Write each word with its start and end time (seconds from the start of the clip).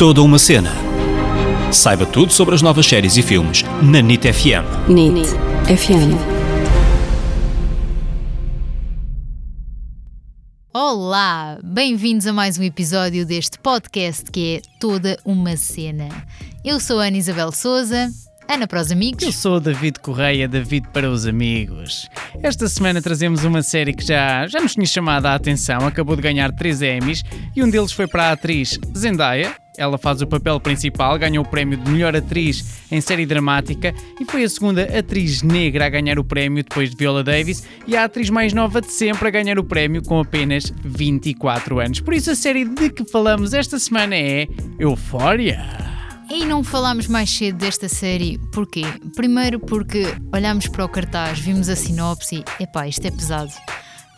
Toda 0.00 0.22
uma 0.22 0.38
cena. 0.38 0.72
Saiba 1.70 2.06
tudo 2.06 2.32
sobre 2.32 2.54
as 2.54 2.62
novas 2.62 2.86
séries 2.86 3.18
e 3.18 3.22
filmes 3.22 3.62
na 3.82 4.00
NIT 4.00 4.32
FM. 4.32 4.88
NIT 4.88 5.28
FM. 5.66 6.16
Olá, 10.72 11.58
bem-vindos 11.62 12.26
a 12.26 12.32
mais 12.32 12.58
um 12.58 12.62
episódio 12.62 13.26
deste 13.26 13.58
podcast 13.58 14.30
que 14.30 14.56
é 14.56 14.78
Toda 14.80 15.18
uma 15.22 15.54
Cena. 15.58 16.08
Eu 16.64 16.80
sou 16.80 16.98
a 16.98 17.04
Ana 17.04 17.18
Isabel 17.18 17.52
Souza, 17.52 18.08
Ana 18.48 18.66
para 18.66 18.80
os 18.80 18.90
amigos. 18.90 19.22
Eu 19.22 19.32
sou 19.32 19.56
o 19.56 19.60
David 19.60 20.00
Correia, 20.00 20.48
David 20.48 20.88
para 20.94 21.10
os 21.10 21.26
amigos. 21.26 22.08
Esta 22.42 22.68
semana 22.70 23.02
trazemos 23.02 23.44
uma 23.44 23.62
série 23.62 23.92
que 23.92 24.04
já, 24.04 24.46
já 24.46 24.60
nos 24.60 24.72
tinha 24.72 24.86
chamado 24.86 25.26
a 25.26 25.34
atenção, 25.34 25.86
acabou 25.86 26.16
de 26.16 26.22
ganhar 26.22 26.50
3 26.52 26.80
Emmys 26.80 27.22
e 27.54 27.62
um 27.62 27.68
deles 27.68 27.92
foi 27.92 28.06
para 28.06 28.30
a 28.30 28.32
atriz 28.32 28.78
Zendaya. 28.96 29.54
Ela 29.80 29.96
faz 29.96 30.20
o 30.20 30.26
papel 30.26 30.60
principal, 30.60 31.18
ganhou 31.18 31.42
o 31.42 31.48
prémio 31.48 31.78
de 31.78 31.90
melhor 31.90 32.14
atriz 32.14 32.82
em 32.92 33.00
série 33.00 33.24
dramática 33.24 33.94
e 34.20 34.26
foi 34.26 34.44
a 34.44 34.48
segunda 34.48 34.82
atriz 34.82 35.40
negra 35.40 35.86
a 35.86 35.88
ganhar 35.88 36.18
o 36.18 36.24
prémio 36.24 36.62
depois 36.62 36.90
de 36.90 36.96
Viola 36.96 37.24
Davis 37.24 37.66
e 37.86 37.96
a 37.96 38.04
atriz 38.04 38.28
mais 38.28 38.52
nova 38.52 38.82
de 38.82 38.92
sempre 38.92 39.28
a 39.28 39.30
ganhar 39.30 39.58
o 39.58 39.64
prémio 39.64 40.02
com 40.02 40.20
apenas 40.20 40.70
24 40.84 41.80
anos. 41.80 41.98
Por 41.98 42.12
isso 42.12 42.30
a 42.30 42.34
série 42.34 42.66
de 42.66 42.90
que 42.90 43.06
falamos 43.06 43.54
esta 43.54 43.78
semana 43.78 44.14
é 44.14 44.46
Euphoria. 44.78 45.64
E 46.30 46.44
não 46.44 46.62
falámos 46.62 47.06
mais 47.06 47.30
cedo 47.30 47.56
desta 47.56 47.88
série, 47.88 48.38
porquê? 48.52 48.82
Primeiro 49.16 49.58
porque 49.58 50.04
olhámos 50.30 50.68
para 50.68 50.84
o 50.84 50.88
cartaz, 50.90 51.38
vimos 51.38 51.70
a 51.70 51.74
sinopse 51.74 52.44
epá, 52.60 52.86
isto 52.86 53.06
é 53.06 53.10
pesado 53.10 53.50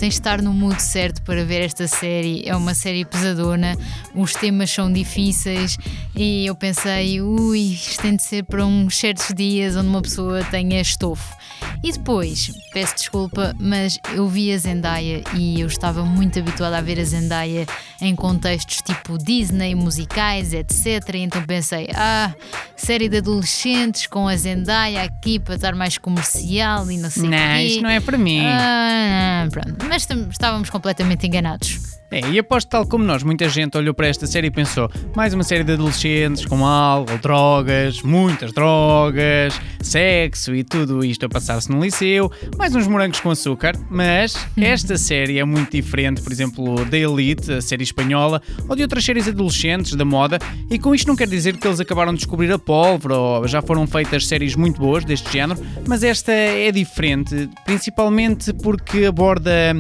tens 0.02 0.15
de 0.15 0.19
estar 0.19 0.42
no 0.42 0.52
mood 0.52 0.83
certo 0.83 1.23
para 1.23 1.45
ver 1.45 1.61
esta 1.61 1.87
série. 1.87 2.42
É 2.45 2.56
uma 2.56 2.74
série 2.74 3.05
pesadona, 3.05 3.79
os 4.12 4.33
temas 4.33 4.69
são 4.69 4.92
difíceis 4.92 5.78
e 6.16 6.45
eu 6.45 6.56
pensei, 6.56 7.20
ui, 7.20 7.61
isto 7.61 8.02
tem 8.02 8.16
de 8.16 8.23
ser 8.25 8.42
para 8.42 8.66
uns 8.66 8.97
certos 8.97 9.33
dias 9.33 9.77
onde 9.77 9.86
uma 9.86 10.03
pessoa 10.03 10.42
tenha 10.47 10.80
estofo. 10.80 11.36
E 11.84 11.92
depois, 11.92 12.50
peço 12.73 12.97
desculpa, 12.97 13.55
mas 13.61 13.97
eu 14.12 14.28
vi 14.28 14.53
a 14.53 14.58
Zendaya 14.58 15.23
e 15.36 15.61
eu 15.61 15.69
estava 15.69 16.05
muito 16.05 16.36
habituada 16.36 16.78
a 16.78 16.80
ver 16.80 16.98
a 16.98 17.05
Zendaya 17.05 17.64
em 18.00 18.17
contextos 18.17 18.83
tipo 18.83 19.17
Disney, 19.17 19.77
musicais, 19.77 20.53
etc. 20.53 21.14
Então 21.14 21.42
pensei, 21.45 21.89
ah, 21.95 22.34
série 22.77 23.08
de 23.08 23.19
adolescentes 23.19 24.08
com 24.08 24.27
a 24.27 24.36
Zendaya 24.36 25.03
aqui 25.05 25.39
para 25.39 25.55
estar 25.55 25.75
mais 25.77 25.97
comercial 25.97 26.91
e 26.91 26.98
não 26.98 27.11
sei 27.11 27.23
o 27.23 27.30
quê. 27.30 27.36
Não, 27.36 27.61
isto 27.61 27.83
não 27.83 27.91
é 27.91 28.00
para 28.00 28.19
mim. 28.19 28.41
Ah, 28.45 29.47
pronto 29.50 29.92
mas 29.93 30.09
estávamos 30.31 30.71
completamente 30.71 31.27
enganados. 31.27 32.02
É, 32.12 32.20
e 32.28 32.38
aposto 32.38 32.68
tal 32.68 32.86
como 32.86 33.02
nós, 33.02 33.22
muita 33.22 33.48
gente 33.48 33.74
olhou 33.78 33.94
para 33.94 34.06
esta 34.06 34.27
série 34.27 34.48
e 34.48 34.50
pensou: 34.50 34.91
mais 35.16 35.32
uma 35.32 35.42
série 35.42 35.64
de 35.64 35.72
adolescentes 35.72 36.44
com 36.44 36.66
álcool, 36.66 37.16
drogas, 37.16 38.02
muitas 38.02 38.52
drogas, 38.52 39.58
sexo 39.80 40.55
e 40.55 40.62
tudo 40.62 41.02
isto 41.02 41.24
a 41.24 41.28
passar-se 41.30 41.70
no 41.70 41.83
liceu, 41.83 42.30
mais 42.58 42.77
uns 42.77 42.86
morangos 42.86 43.18
com 43.18 43.30
açúcar. 43.30 43.74
Mas 43.90 44.36
esta 44.58 44.98
série 44.98 45.38
é 45.38 45.44
muito 45.44 45.72
diferente, 45.72 46.20
por 46.20 46.30
exemplo, 46.30 46.84
da 46.84 46.98
Elite, 46.98 47.50
a 47.50 47.62
série 47.62 47.83
espanhola, 47.83 48.42
ou 48.68 48.77
de 48.77 48.83
outras 48.83 49.02
séries 49.02 49.27
adolescentes 49.27 49.94
da 49.94 50.05
moda, 50.05 50.38
e 50.70 50.78
com 50.78 50.94
isto 50.94 51.08
não 51.08 51.16
quer 51.16 51.28
dizer 51.28 51.56
que 51.56 51.66
eles 51.66 51.80
acabaram 51.80 52.12
de 52.12 52.18
descobrir 52.18 52.52
a 52.52 52.58
pólvora 52.58 53.16
ou 53.16 53.48
já 53.48 53.62
foram 53.62 53.86
feitas 53.86 54.27
séries 54.27 54.55
muito 54.55 54.78
boas 54.78 55.02
deste 55.02 55.33
género, 55.33 55.58
mas 55.88 56.02
esta 56.02 56.30
é 56.30 56.70
diferente, 56.70 57.48
principalmente 57.64 58.52
porque 58.52 59.06
aborda 59.06 59.74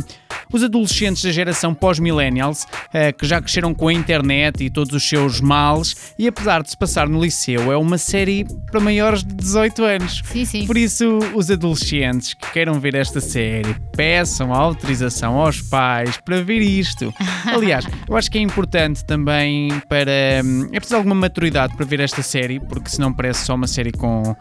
os 0.52 0.62
adolescentes 0.62 1.24
da 1.24 1.30
geração 1.30 1.74
pós-millennials, 1.74 2.21
uh, 2.30 3.16
que 3.16 3.26
já 3.26 3.40
cresceram 3.40 3.74
com 3.74 3.88
a 3.88 3.92
internet 3.92 4.64
e 4.64 4.70
todos 4.70 4.94
os 4.94 5.08
seus 5.08 5.40
males, 5.40 6.14
e 6.18 6.28
apesar 6.28 6.62
de 6.62 6.70
se 6.70 6.76
passar 6.76 7.08
no 7.08 7.22
liceu, 7.22 7.72
é 7.72 7.76
uma 7.76 7.98
série 7.98 8.46
para 8.70 8.80
maiores 8.80 9.24
de 9.24 9.34
18 9.34 9.84
anos. 9.84 10.22
Sim, 10.24 10.44
sim. 10.44 10.66
Por 10.66 10.76
isso, 10.76 11.18
os 11.34 11.50
adolescentes 11.50 12.34
que 12.34 12.50
queiram 12.52 12.78
ver 12.80 12.94
esta 12.94 13.20
série, 13.20 13.74
peçam 13.96 14.52
a 14.52 14.58
autorização 14.58 15.38
aos 15.38 15.60
pais 15.60 16.18
para 16.18 16.42
ver 16.42 16.60
isto. 16.60 17.12
Aliás, 17.46 17.86
eu 18.08 18.16
acho 18.16 18.30
que 18.30 18.38
é 18.38 18.40
importante 18.40 19.04
também 19.04 19.70
para. 19.88 20.42
Hum, 20.44 20.68
é 20.72 20.78
preciso 20.78 20.96
alguma 20.96 21.14
maturidade 21.14 21.74
para 21.76 21.86
ver 21.86 22.00
esta 22.00 22.22
série, 22.22 22.60
porque 22.60 22.88
senão 22.88 23.12
parece 23.12 23.44
só 23.44 23.54
uma 23.54 23.66
série 23.66 23.92
com. 23.92 24.34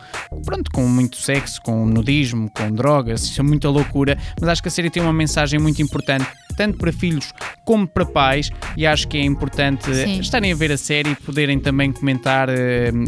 Pronto, 0.46 0.72
com 0.72 0.88
muito 0.88 1.18
sexo, 1.18 1.62
com 1.62 1.86
nudismo, 1.86 2.50
com 2.50 2.72
drogas, 2.72 3.24
isso 3.24 3.42
é 3.42 3.44
muita 3.44 3.69
loucura, 3.69 4.18
mas 4.40 4.50
acho 4.50 4.62
que 4.62 4.68
a 4.68 4.72
série 4.72 4.90
tem 4.90 5.02
uma 5.02 5.13
mensagem 5.13 5.59
muito 5.59 5.81
importante 5.81 6.25
tanto 6.62 6.78
para 6.78 6.94
filhos 6.94 7.34
como 7.66 7.88
para 7.88 8.06
pais 8.06 8.52
e 8.78 8.86
acho 8.86 9.08
que 9.08 9.18
é 9.18 9.24
importante 9.24 9.92
Sim. 9.92 10.20
estarem 10.20 10.52
a 10.52 10.56
ver 10.56 10.72
a 10.72 10.78
série 10.78 11.10
e 11.10 11.16
poderem 11.16 11.60
também 11.60 11.92
comentar 11.92 12.50
uh, 12.50 12.54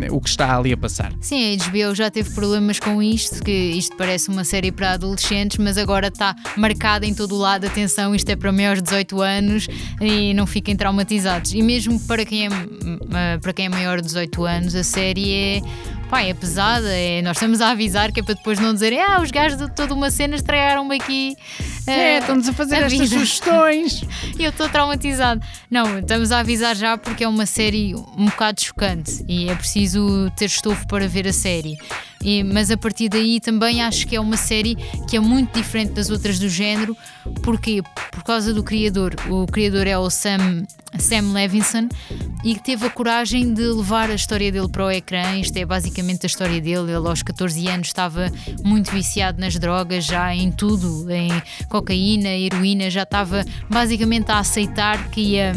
o 0.09 0.19
que 0.19 0.27
está 0.27 0.57
ali 0.57 0.73
a 0.73 0.77
passar. 0.77 1.13
Sim, 1.21 1.55
a 1.55 1.69
HBO 1.69 1.93
já 1.93 2.09
teve 2.09 2.31
problemas 2.31 2.79
com 2.79 2.99
isto, 2.99 3.43
que 3.43 3.51
isto 3.51 3.95
parece 3.95 4.29
uma 4.29 4.43
série 4.43 4.71
para 4.71 4.93
adolescentes, 4.93 5.59
mas 5.59 5.77
agora 5.77 6.07
está 6.07 6.35
marcada 6.57 7.05
em 7.05 7.13
todo 7.13 7.35
o 7.35 7.37
lado, 7.37 7.67
atenção, 7.67 8.15
isto 8.15 8.27
é 8.29 8.35
para 8.35 8.51
maiores 8.51 8.81
de 8.81 8.89
18 8.89 9.21
anos 9.21 9.67
e 10.01 10.33
não 10.33 10.47
fiquem 10.47 10.75
traumatizados. 10.75 11.53
E 11.53 11.61
mesmo 11.61 11.99
para 12.07 12.25
quem 12.25 12.47
é, 12.47 12.49
eh, 12.49 13.37
para 13.37 13.53
quem 13.53 13.67
é 13.67 13.69
maior 13.69 13.97
de 13.97 14.07
18 14.07 14.45
anos, 14.45 14.73
a 14.73 14.83
série 14.83 15.31
é 15.31 15.61
pá, 16.13 16.21
é 16.21 16.31
pesada, 16.31 16.95
é, 16.95 17.23
nós 17.23 17.37
estamos 17.37 17.59
a 17.59 17.71
avisar 17.71 18.11
que 18.11 18.19
é 18.19 18.23
para 18.23 18.35
depois 18.35 18.59
não 18.59 18.71
dizerem, 18.71 19.01
ah, 19.01 19.19
os 19.19 19.31
gajos 19.31 19.57
de 19.57 19.67
toda 19.71 19.95
uma 19.95 20.11
cena 20.11 20.35
estragaram-me 20.35 20.95
aqui. 20.95 21.35
É, 21.87 22.19
estão-nos 22.19 22.47
a 22.47 22.53
fazer 22.53 22.75
a 22.75 22.85
estas 22.85 22.99
vida. 22.99 23.07
sugestões. 23.07 24.03
eu 24.37 24.51
estou 24.51 24.69
traumatizado. 24.69 25.41
Não, 25.71 25.97
estamos 25.97 26.31
a 26.31 26.39
avisar 26.39 26.75
já 26.75 26.99
porque 26.99 27.23
é 27.23 27.27
uma 27.27 27.47
série 27.47 27.95
um 27.95 28.25
bocado 28.25 28.61
chocante 28.61 29.25
e 29.27 29.49
é 29.49 29.55
preciso 29.55 30.31
ter 30.37 30.45
estofo 30.45 30.85
para 30.87 31.07
ver 31.07 31.27
a 31.27 31.33
série. 31.33 31.77
E, 32.23 32.43
mas 32.43 32.71
a 32.71 32.77
partir 32.77 33.09
daí 33.09 33.39
também 33.39 33.81
acho 33.81 34.07
que 34.07 34.15
é 34.15 34.19
uma 34.19 34.37
série 34.37 34.75
que 35.09 35.17
é 35.17 35.19
muito 35.19 35.53
diferente 35.57 35.91
das 35.91 36.09
outras 36.09 36.39
do 36.39 36.49
género. 36.49 36.95
Porquê? 37.41 37.81
Por 38.11 38.23
causa 38.23 38.53
do 38.53 38.63
criador. 38.63 39.13
O 39.29 39.45
criador 39.45 39.87
é 39.87 39.97
o 39.97 40.09
Sam, 40.09 40.63
Sam 40.97 41.33
Levinson 41.33 41.89
e 42.43 42.55
que 42.55 42.63
teve 42.63 42.85
a 42.85 42.89
coragem 42.89 43.53
de 43.53 43.63
levar 43.63 44.09
a 44.09 44.15
história 44.15 44.51
dele 44.51 44.69
para 44.69 44.85
o 44.85 44.91
ecrã. 44.91 45.35
Isto 45.37 45.57
é 45.57 45.65
basicamente 45.65 46.25
a 46.25 46.27
história 46.27 46.61
dele. 46.61 46.91
Ele 46.91 47.07
aos 47.07 47.21
14 47.21 47.67
anos 47.67 47.87
estava 47.87 48.31
muito 48.63 48.91
viciado 48.91 49.39
nas 49.39 49.57
drogas, 49.57 50.05
já 50.05 50.33
em 50.33 50.51
tudo, 50.51 51.09
em 51.11 51.29
cocaína, 51.67 52.29
heroína, 52.29 52.89
já 52.89 53.03
estava 53.03 53.43
basicamente 53.69 54.31
a 54.31 54.39
aceitar 54.39 55.09
que 55.09 55.21
ia 55.21 55.53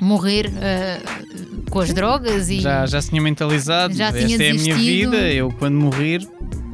morrer 0.00 0.46
uh, 0.48 1.53
com 1.70 1.80
as 1.80 1.92
drogas 1.92 2.48
e 2.48 2.60
já, 2.60 2.86
já 2.86 3.00
se 3.00 3.10
tinha 3.10 3.22
mentalizado 3.22 3.94
já 3.94 4.08
esta 4.08 4.18
tinha 4.24 4.36
é 4.36 4.50
a 4.50 4.54
minha 4.54 4.74
vida, 4.74 5.16
eu 5.32 5.50
quando 5.58 5.74
morrer 5.74 6.20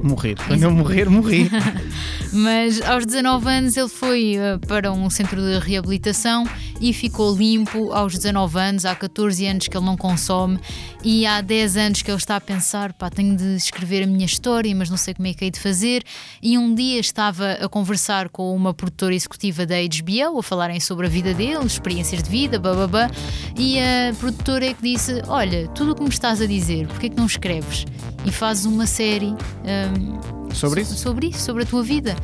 morrer. 0.02 0.36
Quando 0.46 0.62
eu 0.62 0.70
morrer, 0.70 1.08
morri. 1.08 1.50
Mas 2.32 2.80
aos 2.82 3.04
19 3.04 3.48
anos 3.48 3.76
ele 3.76 3.88
foi 3.88 4.36
uh, 4.36 4.58
para 4.66 4.92
um 4.92 5.10
centro 5.10 5.40
de 5.40 5.58
reabilitação 5.58 6.44
e 6.80 6.92
ficou 6.92 7.36
limpo 7.36 7.92
aos 7.92 8.14
19 8.14 8.58
anos. 8.58 8.84
Há 8.84 8.94
14 8.94 9.46
anos 9.46 9.68
que 9.68 9.76
ele 9.76 9.84
não 9.84 9.96
consome 9.96 10.58
e 11.04 11.26
há 11.26 11.40
10 11.40 11.76
anos 11.76 12.02
que 12.02 12.10
ele 12.10 12.18
está 12.18 12.36
a 12.36 12.40
pensar: 12.40 12.92
pá, 12.92 13.10
tenho 13.10 13.36
de 13.36 13.56
escrever 13.56 14.04
a 14.04 14.06
minha 14.06 14.24
história, 14.24 14.74
mas 14.74 14.88
não 14.88 14.96
sei 14.96 15.14
como 15.14 15.28
é 15.28 15.34
que 15.34 15.44
hei 15.44 15.50
de 15.50 15.60
fazer. 15.60 16.02
E 16.42 16.56
um 16.56 16.74
dia 16.74 16.98
estava 16.98 17.52
a 17.52 17.68
conversar 17.68 18.28
com 18.28 18.54
uma 18.54 18.72
produtora 18.72 19.14
executiva 19.14 19.66
da 19.66 19.76
HBO, 19.76 20.38
a 20.38 20.42
falarem 20.42 20.80
sobre 20.80 21.06
a 21.06 21.08
vida 21.10 21.34
dele, 21.34 21.64
experiências 21.66 22.22
de 22.22 22.30
vida, 22.30 22.58
bababá. 22.58 23.10
E 23.56 23.78
a 23.78 24.14
produtora 24.18 24.66
é 24.66 24.74
que 24.74 24.82
disse: 24.82 25.22
Olha, 25.28 25.68
tudo 25.68 25.92
o 25.92 25.94
que 25.94 26.02
me 26.02 26.08
estás 26.08 26.40
a 26.40 26.46
dizer, 26.46 26.86
porquê 26.86 27.06
é 27.06 27.08
que 27.10 27.16
não 27.16 27.26
escreves? 27.26 27.86
E 28.24 28.30
fazes 28.30 28.64
uma 28.64 28.86
série. 28.86 29.34
Um, 29.64 30.40
Sobre 30.54 30.82
isso? 30.82 30.96
Sobre 30.96 31.26
isso, 31.28 31.40
sobre 31.40 31.62
a 31.62 31.66
tua 31.66 31.82
vida. 31.82 32.16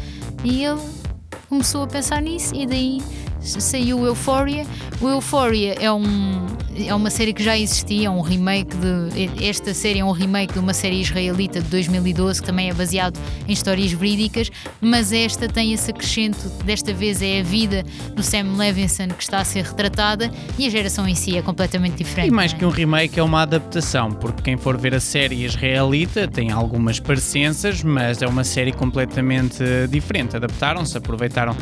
E 0.44 0.64
ele 0.64 0.80
começou 1.48 1.84
a 1.84 1.86
pensar 1.86 2.20
nisso 2.20 2.54
e 2.54 2.66
daí 2.66 3.02
saiu 3.46 4.04
Euphoria. 4.04 4.66
O 5.00 5.08
Euphoria 5.08 5.74
é, 5.80 5.90
um, 5.92 6.46
é 6.76 6.94
uma 6.94 7.10
série 7.10 7.32
que 7.32 7.42
já 7.42 7.56
existia, 7.56 8.08
é 8.08 8.10
um 8.10 8.20
remake 8.20 8.76
de. 8.76 9.44
Esta 9.46 9.74
série 9.74 10.00
é 10.00 10.04
um 10.04 10.10
remake 10.10 10.54
de 10.54 10.58
uma 10.58 10.74
série 10.74 11.00
israelita 11.00 11.60
de 11.60 11.68
2012 11.68 12.40
que 12.40 12.46
também 12.46 12.70
é 12.70 12.74
baseado 12.74 13.18
em 13.46 13.52
histórias 13.52 13.92
verídicas, 13.92 14.50
mas 14.80 15.12
esta 15.12 15.48
tem 15.48 15.72
esse 15.72 15.90
acrescento. 15.90 16.48
Desta 16.64 16.92
vez 16.92 17.22
é 17.22 17.40
a 17.40 17.42
vida 17.42 17.84
do 18.14 18.22
Sam 18.22 18.56
Levinson 18.56 19.08
que 19.08 19.22
está 19.22 19.38
a 19.38 19.44
ser 19.44 19.64
retratada 19.64 20.30
e 20.58 20.66
a 20.66 20.70
geração 20.70 21.06
em 21.06 21.14
si 21.14 21.36
é 21.36 21.42
completamente 21.42 21.96
diferente. 21.96 22.28
E 22.28 22.30
mais 22.30 22.52
é? 22.52 22.56
que 22.56 22.64
um 22.64 22.70
remake, 22.70 23.18
é 23.18 23.22
uma 23.22 23.42
adaptação, 23.42 24.12
porque 24.12 24.42
quem 24.42 24.56
for 24.56 24.76
ver 24.76 24.94
a 24.94 25.00
série 25.00 25.44
israelita 25.44 26.26
tem 26.26 26.50
algumas 26.50 26.98
parecenças, 26.98 27.82
mas 27.82 28.22
é 28.22 28.26
uma 28.26 28.44
série 28.44 28.72
completamente 28.72 29.62
diferente. 29.88 30.36
Adaptaram-se, 30.36 30.96
aproveitaram 30.96 31.52
uh, 31.52 31.56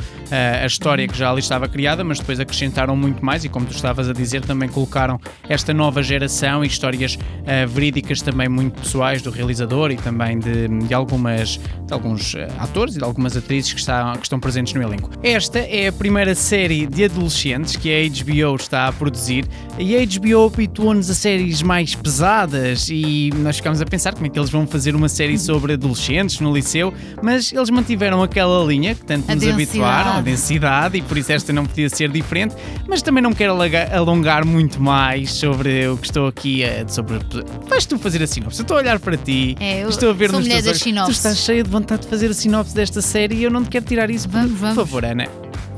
a 0.62 0.66
história 0.66 1.06
que 1.06 1.16
já 1.16 1.30
ali 1.30 1.40
estava 1.40 1.68
criada, 1.74 2.04
mas 2.04 2.20
depois 2.20 2.38
acrescentaram 2.38 2.94
muito 2.94 3.24
mais 3.24 3.44
e, 3.44 3.48
como 3.48 3.66
tu 3.66 3.74
estavas 3.74 4.08
a 4.08 4.12
dizer, 4.12 4.42
também 4.42 4.68
colocaram 4.68 5.18
esta 5.48 5.74
nova 5.74 6.04
geração 6.04 6.62
e 6.62 6.68
histórias 6.68 7.16
uh, 7.16 7.68
verídicas 7.68 8.22
também 8.22 8.48
muito 8.48 8.80
pessoais 8.80 9.20
do 9.20 9.30
realizador 9.30 9.90
e 9.90 9.96
também 9.96 10.38
de, 10.38 10.68
de 10.68 10.94
algumas, 10.94 11.58
de 11.84 11.92
alguns 11.92 12.34
uh, 12.34 12.46
atores 12.60 12.94
e 12.94 12.98
de 12.98 13.04
algumas 13.04 13.36
atrizes 13.36 13.72
que, 13.72 13.80
está, 13.80 14.12
que 14.12 14.22
estão 14.22 14.38
presentes 14.38 14.72
no 14.72 14.82
elenco. 14.82 15.10
Esta 15.20 15.58
é 15.58 15.88
a 15.88 15.92
primeira 15.92 16.32
série 16.36 16.86
de 16.86 17.06
adolescentes 17.06 17.74
que 17.74 17.90
a 17.92 18.08
HBO 18.08 18.54
está 18.54 18.86
a 18.86 18.92
produzir 18.92 19.44
e 19.76 19.96
a 19.96 20.06
HBO 20.06 20.46
habituou-nos 20.46 21.10
a 21.10 21.14
séries 21.14 21.60
mais 21.60 21.96
pesadas 21.96 22.88
e 22.88 23.32
nós 23.38 23.56
ficámos 23.56 23.80
a 23.80 23.84
pensar 23.84 24.14
como 24.14 24.26
é 24.26 24.28
que 24.28 24.38
eles 24.38 24.50
vão 24.50 24.64
fazer 24.64 24.94
uma 24.94 25.08
série 25.08 25.36
sobre 25.36 25.72
adolescentes 25.72 26.38
no 26.38 26.54
liceu, 26.54 26.94
mas 27.20 27.52
eles 27.52 27.68
mantiveram 27.68 28.22
aquela 28.22 28.64
linha 28.64 28.94
que 28.94 29.04
tanto 29.04 29.28
A 29.28 29.34
nos 29.34 29.42
densidade. 29.42 29.70
habituaram, 29.70 30.18
a 30.18 30.20
densidade, 30.20 30.98
e 30.98 31.02
por 31.02 31.18
isso 31.18 31.32
esta 31.32 31.52
não 31.52 31.63
podia 31.66 31.88
ser 31.88 32.10
diferente, 32.10 32.54
mas 32.86 33.02
também 33.02 33.22
não 33.22 33.30
me 33.30 33.36
quero 33.36 33.54
alongar 33.92 34.44
muito 34.44 34.80
mais 34.80 35.32
sobre 35.32 35.88
o 35.88 35.96
que 35.96 36.06
estou 36.06 36.26
aqui 36.26 36.64
a. 36.64 36.86
Sobre... 36.88 37.18
Vais 37.68 37.86
tu 37.86 37.98
fazer 37.98 38.22
a 38.22 38.26
sinopse, 38.26 38.60
eu 38.60 38.62
estou 38.62 38.76
a 38.76 38.80
olhar 38.80 38.98
para 38.98 39.16
ti, 39.16 39.56
É, 39.60 39.82
eu 39.82 39.88
estou 39.88 40.10
a 40.10 40.12
ver 40.12 40.30
nos 40.32 40.46
teus 40.46 40.66
olhos. 40.66 40.82
Tu 40.82 41.10
estás 41.10 41.38
cheia 41.38 41.62
de 41.62 41.70
vontade 41.70 42.02
de 42.02 42.08
fazer 42.08 42.30
a 42.30 42.34
sinopse 42.34 42.74
desta 42.74 43.00
série 43.00 43.36
e 43.36 43.44
eu 43.44 43.50
não 43.50 43.62
te 43.64 43.70
quero 43.70 43.84
tirar 43.84 44.10
isso. 44.10 44.28
Vamos, 44.28 44.52
por, 44.52 44.58
vamos. 44.58 44.74
por 44.74 44.86
favor, 44.86 45.04
Ana, 45.04 45.26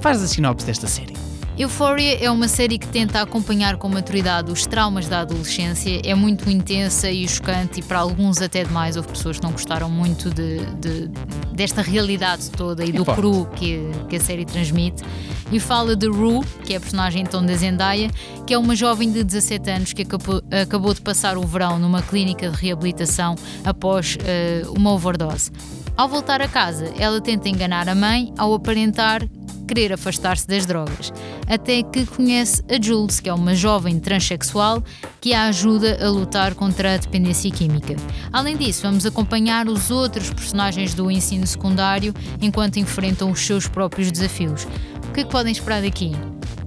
faz 0.01 0.23
a 0.23 0.27
sinopse 0.27 0.67
desta 0.67 0.87
série. 0.87 1.15
Euphoria 1.59 2.23
é 2.23 2.31
uma 2.31 2.49
série 2.49 2.79
que 2.79 2.87
tenta 2.87 3.23
acompanhar 3.23 3.79
com 3.79 3.89
maturidade 3.89 4.53
os 4.53 4.67
traumas 4.67 5.09
da 5.09 5.21
adolescência. 5.21 6.03
É 6.05 6.15
muito 6.15 6.51
intensa 6.51 7.11
e 7.11 7.27
chocante, 7.27 7.81
e 7.81 7.83
para 7.83 7.99
alguns 8.01 8.43
até 8.43 8.63
demais. 8.63 8.95
Houve 8.97 9.09
pessoas 9.09 9.39
que 9.39 9.43
não 9.45 9.53
gostaram 9.53 9.89
muito 9.89 10.29
de, 10.31 10.59
de- 10.77 11.09
desta 11.55 11.81
realidade 11.81 12.51
toda 12.51 12.85
e 12.85 12.93
do 12.93 13.07
forte. 13.07 13.19
cru 13.21 13.47
que, 13.57 13.81
que 14.07 14.17
a 14.17 14.21
série 14.21 14.45
transmite. 14.45 15.03
E 15.51 15.59
fala 15.59 15.97
de 15.97 16.07
Rue, 16.09 16.45
que 16.65 16.75
é 16.75 16.77
a 16.77 16.81
personagem 16.81 17.23
então 17.23 17.45
da 17.45 17.55
Zendaya, 17.55 18.11
que 18.47 18.53
é 18.53 18.59
uma 18.59 18.77
jovem 18.77 19.11
de 19.11 19.25
17 19.25 19.71
anos 19.71 19.93
que 19.95 20.03
acabou, 20.03 20.43
acabou 20.63 20.93
de 20.93 21.01
passar 21.01 21.39
o 21.39 21.43
verão 21.47 21.79
numa 21.79 22.03
clínica 22.03 22.51
de 22.51 22.57
reabilitação 22.61 23.35
após 23.65 24.19
eh, 24.27 24.63
uma 24.77 24.93
overdose. 24.93 25.51
Ao 25.97 26.07
voltar 26.07 26.43
a 26.43 26.49
casa, 26.49 26.93
ela 26.99 27.19
tenta 27.23 27.49
enganar 27.49 27.89
a 27.89 27.95
mãe 27.95 28.31
ao 28.37 28.53
aparentar 28.53 29.23
querer 29.67 29.93
afastar-se 29.93 30.47
das 30.47 30.65
drogas, 30.65 31.13
até 31.47 31.83
que 31.83 32.07
conhece 32.07 32.63
a 32.71 32.81
Jules, 32.83 33.21
que 33.21 33.29
é 33.29 33.35
uma 33.35 33.55
jovem 33.55 33.99
transexual 33.99 34.83
que 35.21 35.35
a 35.35 35.45
ajuda 35.49 35.99
a 36.05 36.09
lutar 36.09 36.55
contra 36.55 36.95
a 36.95 36.97
dependência 36.97 37.51
química. 37.51 37.97
Além 38.33 38.57
disso, 38.57 38.83
vamos 38.83 39.05
acompanhar 39.05 39.69
os 39.69 39.91
outros 39.91 40.31
personagens 40.31 40.95
do 40.95 41.11
ensino 41.11 41.47
secundário 41.47 42.15
enquanto 42.41 42.79
enfrentam 42.79 43.31
os 43.31 43.41
seus 43.41 43.67
próprios 43.67 44.11
desafios. 44.13 44.67
O 45.09 45.13
que 45.13 45.21
é 45.21 45.25
que 45.25 45.31
podem 45.31 45.53
esperar 45.53 45.83
daqui? 45.83 46.13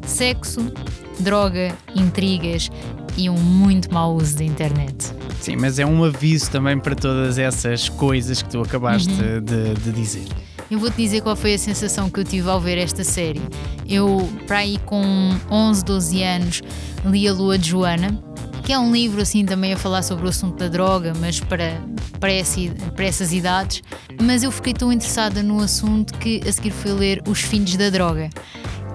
Sexo, 0.06 0.72
droga, 1.19 1.75
intrigas 1.96 2.69
e 3.18 3.30
um 3.30 3.38
muito 3.38 3.94
mau 3.94 4.16
uso 4.16 4.38
da 4.38 4.44
internet. 4.44 4.96
Sim, 5.42 5.56
mas 5.57 5.80
é 5.80 5.86
um 5.86 6.04
aviso 6.04 6.50
também 6.51 6.78
para 6.80 6.96
todas 6.96 7.38
essas 7.38 7.88
coisas 7.90 8.42
que 8.42 8.50
tu 8.50 8.62
acabaste 8.62 9.10
Uhum. 9.10 9.42
de, 9.42 9.74
de 9.75 9.92
dizer. 9.92 10.25
Eu 10.69 10.77
vou-te 10.80 10.98
dizer 10.98 11.21
qual 11.21 11.36
foi 11.36 11.56
a 11.56 11.57
sensação 11.57 12.10
que 12.10 12.19
eu 12.19 12.24
tive 12.24 12.48
ao 12.50 12.60
ver 12.62 12.77
esta 12.77 13.04
série. 13.04 13.42
Eu, 13.88 14.30
para 14.45 14.60
aí 14.60 14.77
com 14.86 15.01
11, 15.50 15.83
12 15.83 16.21
anos, 16.24 16.62
li 17.06 17.27
A 17.27 17.33
Lua 17.33 17.57
de 17.57 17.69
Joana, 17.69 18.21
que 18.63 18.71
é 18.71 18.77
um 18.77 18.92
livro 18.92 19.19
assim 19.21 19.44
também 19.45 19.74
a 19.74 19.77
falar 19.77 20.04
sobre 20.04 20.25
o 20.27 20.30
assunto 20.30 20.57
da 20.57 20.68
droga, 20.68 21.13
mas 21.19 21.39
para, 21.39 21.81
para, 22.19 22.31
esse- 22.31 22.69
para 22.95 23.06
essas 23.06 23.33
idades. 23.33 23.81
Mas 24.21 24.44
eu 24.44 24.51
fiquei 24.51 24.74
tão 24.74 24.92
interessada 24.94 25.42
no 25.42 25.60
assunto 25.60 26.13
que 26.19 26.39
a 26.48 26.51
seguir 26.51 26.69
fui 26.72 26.92
ler 26.92 27.24
Os 27.27 27.39
Filhos 27.42 27.75
da 27.75 27.89
Droga, 27.89 28.30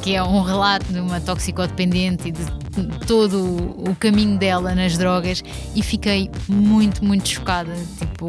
que 0.01 0.15
é 0.15 0.23
um 0.23 0.43
relato 0.43 0.93
de 0.93 1.01
uma 1.01 1.21
toxicodependente 1.21 2.29
e 2.29 2.31
de 2.31 2.45
todo 3.05 3.43
o 3.91 3.97
caminho 3.99 4.39
dela 4.39 4.75
nas 4.77 4.97
drogas 4.97 5.43
e 5.75 5.83
fiquei 5.83 6.31
muito, 6.49 7.05
muito 7.05 7.29
chocada. 7.29 7.73
Tipo, 7.99 8.29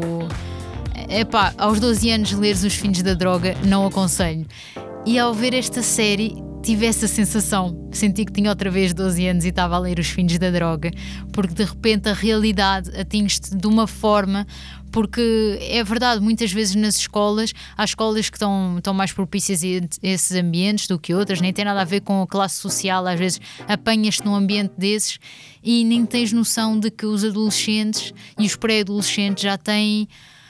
epá, 1.08 1.54
aos 1.58 1.80
12 1.80 2.10
anos 2.10 2.32
leres 2.32 2.64
Os 2.64 2.74
Fins 2.74 3.02
da 3.02 3.14
Droga 3.14 3.56
não 3.64 3.86
aconselho. 3.86 4.46
E 5.04 5.18
ao 5.18 5.32
ver 5.32 5.54
esta 5.54 5.82
série 5.82 6.34
tive 6.66 6.84
essa 6.84 7.06
sensação. 7.06 7.88
Senti 7.92 8.24
que 8.24 8.32
tinha 8.32 8.50
outra 8.50 8.68
vez 8.68 8.92
12 8.92 9.24
anos 9.28 9.44
e 9.44 9.48
estava 9.50 9.76
a 9.76 9.78
ler 9.78 10.00
Os 10.00 10.08
Fins 10.08 10.36
da 10.36 10.50
Droga, 10.50 10.90
porque 11.32 11.54
de 11.54 11.62
repente 11.62 12.08
a 12.08 12.12
realidade 12.12 12.90
atinge-te 12.98 13.56
de 13.56 13.66
uma 13.68 13.86
forma. 13.86 14.44
Porque 14.90 15.58
é 15.62 15.84
verdade, 15.84 16.20
muitas 16.20 16.50
vezes 16.50 16.74
nas 16.74 16.96
escolas, 16.96 17.52
há 17.76 17.84
escolas 17.84 18.28
que 18.28 18.36
estão, 18.36 18.78
estão 18.78 18.94
mais 18.94 19.12
propícias 19.12 19.62
a 19.62 19.66
esses 20.02 20.32
ambientes 20.32 20.88
do 20.88 20.98
que 20.98 21.14
outras, 21.14 21.40
nem 21.40 21.52
tem 21.52 21.64
nada 21.64 21.82
a 21.82 21.84
ver 21.84 22.00
com 22.00 22.22
a 22.22 22.26
classe 22.26 22.56
social, 22.56 23.06
às 23.06 23.18
vezes 23.18 23.40
apanhas-te 23.68 24.24
num 24.24 24.34
ambiente 24.34 24.72
desses 24.76 25.18
e 25.62 25.84
nem 25.84 26.04
tens 26.06 26.32
noção 26.32 26.80
de 26.80 26.90
que 26.90 27.04
os 27.04 27.24
adolescentes 27.24 28.12
e 28.38 28.46
os 28.46 28.56
pré-adolescentes 28.56 29.42
já 29.42 29.58
têm 29.58 30.08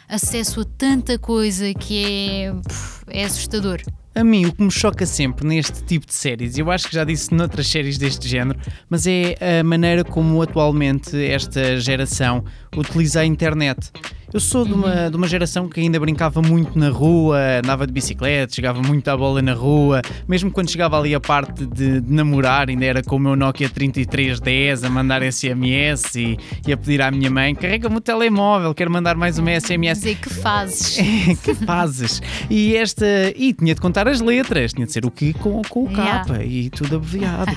acesso 0.09 0.61
a 0.61 0.65
tanta 0.65 1.19
coisa 1.19 1.73
que 1.75 2.05
é, 2.05 3.21
é 3.21 3.25
assustador. 3.25 3.81
A 4.15 4.25
mim, 4.25 4.47
o 4.47 4.53
que 4.53 4.63
me 4.63 4.71
choca 4.71 5.05
sempre 5.05 5.47
neste 5.47 5.85
tipo 5.85 6.07
de 6.07 6.15
séries, 6.15 6.57
eu 6.57 6.71
acho 6.71 6.89
que 6.89 6.95
já 6.95 7.05
disse 7.05 7.35
noutras 7.35 7.69
séries 7.69 7.99
deste 7.99 8.27
género, 8.27 8.59
mas 8.89 9.07
é 9.07 9.35
a 9.61 9.63
maneira 9.63 10.03
como 10.03 10.41
atualmente 10.41 11.23
esta 11.23 11.79
geração 11.79 12.43
utiliza 12.77 13.21
a 13.21 13.25
internet. 13.25 13.91
Eu 14.33 14.41
sou 14.41 14.67
de 14.67 14.73
uma, 14.73 15.09
de 15.09 15.17
uma 15.17 15.27
geração 15.27 15.69
que 15.69 15.81
ainda 15.81 15.99
brincava 16.01 16.43
muito 16.43 16.79
na 16.79 16.91
rua, 16.91 17.39
andava 17.65 17.87
de 17.87 17.93
bicicleta, 17.93 18.55
jogava 18.55 18.83
muito 18.83 19.09
à 19.09 19.17
bola 19.17 19.41
na 19.41 19.55
rua, 19.55 20.03
mesmo 20.29 20.51
quando 20.51 20.69
chegava 20.71 20.99
ali 20.99 21.15
a 21.15 21.21
parte 21.21 21.65
de, 21.65 22.01
de 22.01 22.13
namorar, 22.13 22.69
ainda 22.69 22.85
era 22.85 23.03
com 23.03 23.17
o 23.17 23.19
meu 23.19 23.37
Nokia 23.37 23.71
3310 23.71 24.85
a 24.85 24.91
mandar 24.91 25.23
SMS 25.23 26.17
e, 26.17 26.37
e 26.67 26.73
a 26.73 26.77
pedir 26.77 27.01
à 27.01 27.11
minha 27.11 27.31
mãe: 27.31 27.55
carrega-me 27.55 27.97
o 27.97 28.01
telemóvel, 28.01 28.75
quero 28.75 28.91
mandar 28.91 29.17
mais 29.17 29.39
uma 29.39 29.59
SMS. 29.59 30.01
Dizer 30.01 30.17
que 30.17 30.29
fazes. 30.29 30.99
que 31.43 31.55
fazes? 31.55 32.21
E 32.51 32.77
esta. 32.77 33.07
E 33.35 33.55
tinha 33.55 33.75
de 33.75 33.81
contar 33.81 34.07
as 34.07 34.21
letras, 34.21 34.75
tinha 34.75 34.87
de 34.87 34.93
ser 34.93 35.07
o 35.07 35.11
que 35.11 35.33
com, 35.33 35.63
com 35.63 35.85
o 35.85 35.97
Yeah. 35.97 36.25
capa 36.25 36.45
e 36.45 36.69
tudo 36.69 36.97
abreviado. 36.97 37.51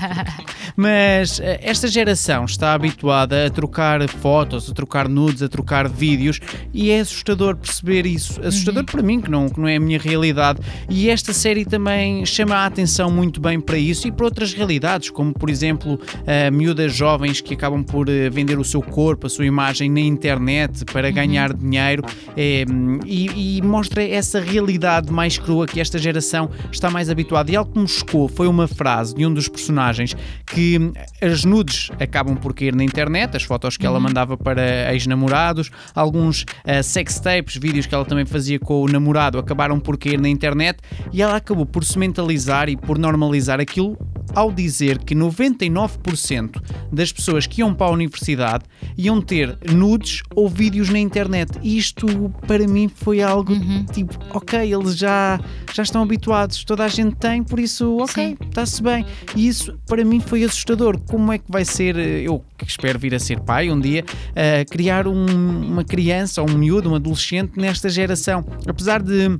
Mas 0.76 1.40
eh, 1.40 1.60
esta 1.62 1.88
geração 1.88 2.46
está 2.46 2.72
habituada 2.72 3.46
a 3.46 3.50
trocar 3.50 4.08
fotos, 4.08 4.70
a 4.70 4.72
trocar 4.72 5.09
nudes, 5.10 5.42
a 5.42 5.48
trocar 5.48 5.88
vídeos 5.88 6.40
e 6.72 6.90
é 6.90 7.00
assustador 7.00 7.56
perceber 7.56 8.06
isso. 8.06 8.40
Assustador 8.40 8.84
para 8.84 9.02
mim, 9.02 9.20
que 9.20 9.30
não, 9.30 9.48
que 9.48 9.60
não 9.60 9.68
é 9.68 9.76
a 9.76 9.80
minha 9.80 9.98
realidade. 9.98 10.60
E 10.88 11.08
esta 11.10 11.32
série 11.32 11.64
também 11.64 12.24
chama 12.24 12.56
a 12.56 12.66
atenção 12.66 13.10
muito 13.10 13.40
bem 13.40 13.60
para 13.60 13.78
isso 13.78 14.06
e 14.06 14.12
para 14.12 14.24
outras 14.24 14.52
realidades, 14.52 15.10
como 15.10 15.32
por 15.32 15.50
exemplo 15.50 16.00
eh, 16.26 16.50
miúdas 16.50 16.94
jovens 16.94 17.40
que 17.40 17.54
acabam 17.54 17.82
por 17.82 18.08
eh, 18.08 18.30
vender 18.30 18.58
o 18.58 18.64
seu 18.64 18.82
corpo, 18.82 19.26
a 19.26 19.30
sua 19.30 19.46
imagem 19.46 19.90
na 19.90 20.00
internet 20.00 20.84
para 20.84 21.10
ganhar 21.10 21.52
dinheiro 21.52 22.04
eh, 22.36 22.64
e, 23.04 23.58
e 23.58 23.62
mostra 23.62 24.02
essa 24.02 24.40
realidade 24.40 25.12
mais 25.12 25.38
crua 25.38 25.66
que 25.66 25.80
esta 25.80 25.98
geração 25.98 26.50
está 26.70 26.90
mais 26.90 27.10
habituada. 27.10 27.50
E 27.50 27.56
algo 27.56 27.72
que 27.72 27.78
me 27.78 27.88
chocou 27.88 28.28
foi 28.28 28.46
uma 28.46 28.68
frase 28.68 29.14
de 29.14 29.26
um 29.26 29.32
dos 29.32 29.48
personagens 29.48 30.16
que 30.46 30.78
as 31.20 31.44
nudes 31.44 31.90
acabam 32.00 32.36
por 32.36 32.54
cair 32.54 32.74
na 32.74 32.84
internet, 32.84 33.36
as 33.36 33.42
fotos 33.42 33.76
que 33.76 33.86
ela 33.86 34.00
mandava 34.00 34.36
para 34.36 34.92
ex-namorados, 35.00 35.70
alguns 35.94 36.44
eh, 36.64 36.82
sextapes, 36.82 37.56
vídeos 37.56 37.86
que 37.86 37.94
ela 37.94 38.04
também 38.04 38.24
fazia 38.24 38.58
com 38.58 38.82
o 38.82 38.88
namorado, 38.88 39.38
acabaram 39.38 39.80
por 39.80 39.96
cair 39.96 40.20
na 40.20 40.28
internet 40.28 40.78
e 41.12 41.22
ela 41.22 41.36
acabou 41.36 41.66
por 41.66 41.84
se 41.84 41.98
mentalizar 41.98 42.68
e 42.68 42.76
por 42.76 42.98
normalizar 42.98 43.60
aquilo 43.60 43.96
ao 44.34 44.52
dizer 44.52 44.98
que 44.98 45.14
99% 45.14 46.62
das 46.92 47.12
pessoas 47.12 47.46
que 47.46 47.60
iam 47.60 47.74
para 47.74 47.86
a 47.88 47.90
universidade 47.90 48.64
iam 48.96 49.20
ter 49.20 49.58
nudes 49.72 50.22
ou 50.34 50.48
vídeos 50.48 50.88
na 50.88 50.98
internet. 50.98 51.58
Isto 51.62 52.32
para 52.46 52.66
mim 52.66 52.88
foi 52.88 53.22
algo 53.22 53.52
tipo, 53.92 54.16
ok, 54.30 54.72
eles 54.72 54.96
já, 54.96 55.40
já 55.74 55.82
estão 55.82 56.02
habituados, 56.02 56.64
toda 56.64 56.84
a 56.84 56.88
gente 56.88 57.16
tem, 57.16 57.42
por 57.42 57.58
isso, 57.58 57.96
ok, 57.98 58.36
está-se 58.40 58.82
bem. 58.82 59.04
E 59.34 59.48
isso 59.48 59.76
para 59.86 60.04
mim 60.04 60.20
foi 60.20 60.44
assustador. 60.44 60.98
Como 61.08 61.32
é 61.32 61.38
que 61.38 61.50
vai 61.50 61.64
ser, 61.64 61.96
eh, 61.96 62.22
eu 62.22 62.44
que 62.64 62.70
espero 62.70 62.98
vir 62.98 63.14
a 63.14 63.18
ser 63.18 63.40
pai 63.40 63.70
um 63.70 63.78
dia, 63.80 64.04
eh, 64.34 64.64
criar 64.64 65.06
um- 65.06 65.66
uma 65.70 65.84
criança 65.84 66.42
ou 66.42 66.50
um 66.50 66.56
miúdo, 66.58 66.90
um 66.90 66.94
adolescente 66.94 67.52
nesta 67.56 67.88
geração? 67.88 68.44
Apesar 68.66 69.02
de 69.02 69.38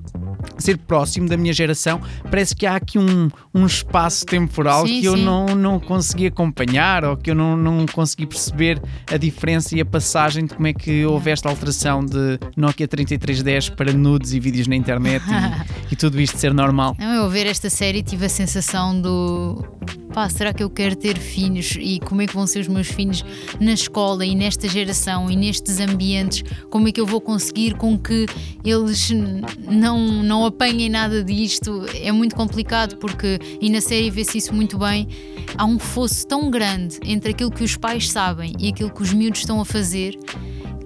ser 0.58 0.78
próximo 0.78 1.28
da 1.28 1.36
minha 1.36 1.52
geração, 1.52 2.00
parece 2.30 2.54
que 2.54 2.66
há 2.66 2.74
aqui 2.76 2.98
um, 2.98 3.28
um 3.54 3.66
espaço 3.66 4.24
temporal 4.26 4.86
Sim, 4.86 5.00
que 5.00 5.06
eu 5.06 5.16
sim. 5.16 5.24
não, 5.24 5.46
não 5.54 5.80
consegui 5.80 6.26
acompanhar 6.26 7.04
ou 7.04 7.16
que 7.16 7.30
eu 7.30 7.34
não, 7.34 7.56
não 7.56 7.86
consegui 7.86 8.26
perceber 8.26 8.80
a 9.10 9.16
diferença 9.16 9.76
e 9.76 9.80
a 9.80 9.84
passagem 9.84 10.46
de 10.46 10.54
como 10.54 10.66
é 10.66 10.72
que 10.72 11.04
houve 11.04 11.30
esta 11.30 11.48
alteração 11.48 12.04
de 12.04 12.38
Nokia 12.56 12.86
3310 12.88 13.68
para 13.70 13.92
nudes 13.92 14.32
e 14.32 14.40
vídeos 14.40 14.66
na 14.66 14.76
internet 14.76 15.22
e, 15.88 15.92
e 15.92 15.96
tudo 15.96 16.20
isto 16.20 16.38
ser 16.38 16.52
normal. 16.54 16.96
Não, 16.98 17.14
eu 17.14 17.22
ao 17.24 17.30
ver 17.30 17.46
esta 17.46 17.68
série 17.70 18.02
tive 18.02 18.26
a 18.26 18.28
sensação 18.28 18.98
do 19.00 19.64
pá, 20.12 20.28
será 20.28 20.52
que 20.52 20.62
eu 20.62 20.68
quero 20.70 20.96
ter 20.96 21.16
filhos 21.18 21.76
e 21.80 22.00
como 22.00 22.20
é 22.22 22.26
que 22.26 22.34
vão 22.34 22.46
ser 22.46 22.60
os 22.60 22.68
meus 22.68 22.88
filhos 22.88 23.09
na 23.58 23.72
escola 23.72 24.24
e 24.24 24.34
nesta 24.34 24.68
geração 24.68 25.30
e 25.30 25.36
nestes 25.36 25.80
ambientes? 25.80 26.42
Como 26.70 26.88
é 26.88 26.92
que 26.92 27.00
eu 27.00 27.06
vou 27.06 27.20
conseguir 27.20 27.74
com 27.74 27.98
que 27.98 28.26
eles 28.64 29.10
não, 29.58 30.22
não 30.22 30.44
apanhem 30.44 30.88
nada 30.88 31.22
disto. 31.22 31.84
É 31.94 32.12
muito 32.12 32.34
complicado 32.34 32.96
porque, 32.96 33.38
e 33.60 33.70
na 33.70 33.80
série 33.80 34.10
vê-se 34.10 34.38
isso 34.38 34.54
muito 34.54 34.78
bem, 34.78 35.08
há 35.56 35.64
um 35.64 35.78
fosso 35.78 36.26
tão 36.26 36.50
grande 36.50 36.98
entre 37.04 37.32
aquilo 37.32 37.50
que 37.50 37.64
os 37.64 37.76
pais 37.76 38.10
sabem 38.10 38.54
e 38.58 38.68
aquilo 38.68 38.90
que 38.90 39.02
os 39.02 39.12
miúdos 39.12 39.40
estão 39.40 39.60
a 39.60 39.64
fazer 39.64 40.18